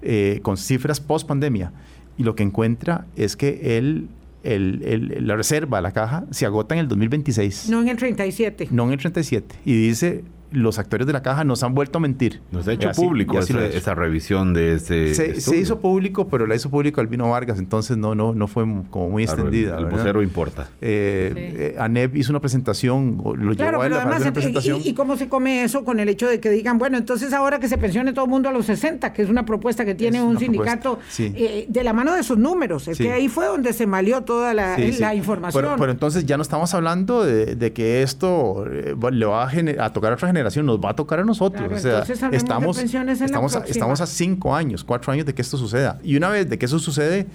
[0.02, 1.72] eh, con cifras post pandemia
[2.18, 4.10] y lo que encuentra es que él
[4.44, 7.70] el, el, la reserva, la caja, se agota en el 2026.
[7.70, 8.68] No en el 37.
[8.72, 9.56] No en el 37.
[9.66, 12.42] Y dice los actores de la caja nos han vuelto a mentir.
[12.52, 15.14] Nos ha hecho público esa, esa, revisión de ese.
[15.14, 18.64] Se, se, hizo público, pero la hizo público Albino Vargas, entonces no, no, no fue
[18.90, 19.78] como muy claro, extendida.
[19.78, 20.70] El, el vocero importa.
[20.82, 21.40] Eh, sí.
[21.40, 24.82] eh, ANEP hizo una presentación, lo claro, llevó a él además, una presentación.
[24.84, 27.60] Y, y, cómo se come eso con el hecho de que digan, bueno, entonces ahora
[27.60, 30.22] que se pensione todo el mundo a los 60, que es una propuesta que tiene
[30.22, 31.32] un sindicato sí.
[31.36, 32.88] eh, de la mano de sus números.
[32.88, 35.64] Es que ahí fue donde se malió toda la, la información.
[35.64, 39.86] Pero, pero, entonces ya no estamos hablando de, de que esto eh, le va a,
[39.86, 41.62] a tocar a otra generación, nos va a tocar a nosotros.
[41.62, 45.58] Claro, o sea, estamos, estamos, a, estamos a cinco años, cuatro años de que esto
[45.58, 46.00] suceda.
[46.04, 47.28] Y una vez de que eso sucede,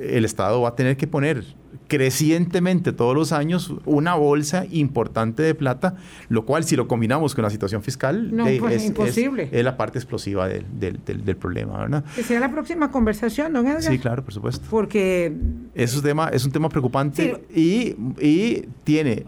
[0.00, 1.44] el Estado va a tener que poner
[1.88, 5.96] crecientemente todos los años una bolsa importante de plata,
[6.28, 9.44] lo cual si lo combinamos con la situación fiscal no, de, pues, es, imposible.
[9.44, 12.04] Es, es, la parte explosiva del, del, del, del, problema, ¿verdad?
[12.14, 13.82] Que sea la próxima conversación, don Edgar.
[13.82, 14.66] Sí, claro, por supuesto.
[14.70, 15.32] Porque...
[15.74, 17.96] Es un tema, es un tema preocupante sí.
[18.20, 19.24] y, y, tiene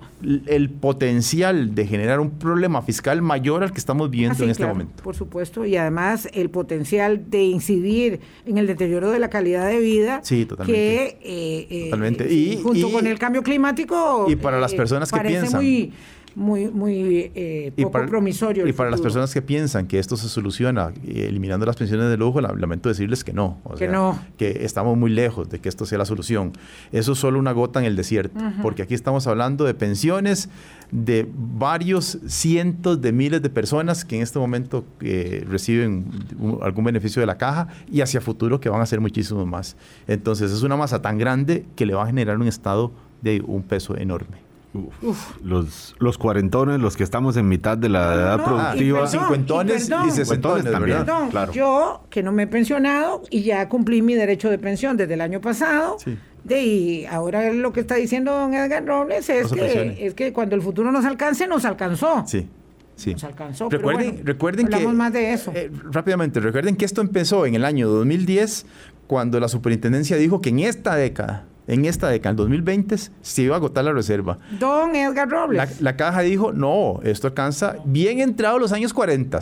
[0.46, 4.50] el potencial de generar un problema fiscal mayor al que estamos viendo ah, sí, en
[4.50, 5.02] este claro, momento.
[5.02, 9.80] Por supuesto, y además el potencial de incidir en el deterioro de la calidad de
[9.80, 11.18] vida sí, totalmente.
[11.22, 12.32] que eh, totalmente.
[12.32, 15.62] Y, junto y, con el cambio climático y para las personas eh, que piensan.
[15.62, 15.92] muy
[16.38, 20.16] muy muy eh, poco y para, promisorio y para las personas que piensan que esto
[20.16, 24.18] se soluciona eliminando las pensiones de lujo lamento decirles que no o que sea, no.
[24.36, 26.52] que estamos muy lejos de que esto sea la solución.
[26.92, 28.62] Eso es solo una gota en el desierto uh -huh.
[28.62, 30.48] porque aquí estamos hablando de pensiones
[30.92, 36.06] de varios cientos de miles de personas que en este momento eh, reciben
[36.38, 39.76] un, algún beneficio de la caja y hacia futuro que van a ser muchísimos más.
[40.06, 43.64] Entonces es una masa tan grande que le va a generar un estado de un
[43.64, 45.36] peso enorme Uf, Uf.
[45.42, 48.76] Los, los cuarentones, los que estamos en mitad de la edad no, productiva.
[48.76, 50.98] Y perdón, cincuentones y, perdón, y sesentones también.
[50.98, 51.52] Perdón, claro.
[51.52, 55.20] Yo, que no me he pensionado y ya cumplí mi derecho de pensión desde el
[55.22, 55.96] año pasado.
[55.98, 56.18] Sí.
[56.44, 60.32] De, y ahora lo que está diciendo don Edgar Robles es, No que, es que
[60.32, 62.24] cuando el futuro nos alcance, nos alcanzó.
[62.26, 62.48] Sí.
[62.94, 63.12] Sí.
[63.12, 63.68] Nos alcanzó.
[63.70, 65.52] Recuerden, pero bueno, recuerden hablamos que, más de eso.
[65.54, 68.66] Eh, rápidamente, recuerden que esto empezó en el año 2010,
[69.06, 73.54] cuando la superintendencia dijo que en esta década, en esta década, en 2020, se iba
[73.54, 74.38] a agotar la reserva.
[74.58, 75.80] Don Edgar Robles.
[75.80, 79.38] La, la caja dijo, no, esto alcanza bien entrado los años 40,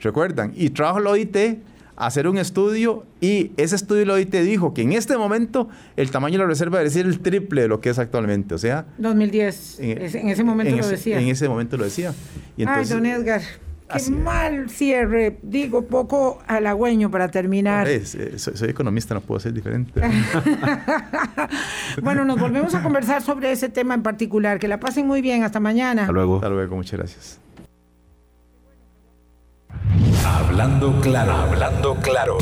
[0.00, 1.36] recuerdan, y trajo la OIT
[1.98, 5.68] a hacer un estudio y ese estudio de la OIT dijo que en este momento
[5.96, 8.58] el tamaño de la reserva debe ser el triple de lo que es actualmente, o
[8.58, 8.86] sea...
[8.98, 11.20] 2010, en, en ese momento en lo ese, decía.
[11.20, 12.12] En ese momento lo decía.
[12.56, 13.42] Y entonces, Ay, don Edgar.
[13.88, 17.86] Qué Así mal cierre, digo, poco halagüeño para terminar.
[17.86, 20.00] Es, es, soy, soy, economista, no puedo ser diferente.
[22.02, 24.58] bueno, nos volvemos a conversar sobre ese tema en particular.
[24.58, 26.02] Que la pasen muy bien, hasta mañana.
[26.02, 26.36] Hasta luego.
[26.36, 27.38] Hasta luego, muchas gracias.
[30.24, 32.38] Hablando claro, hablando claro.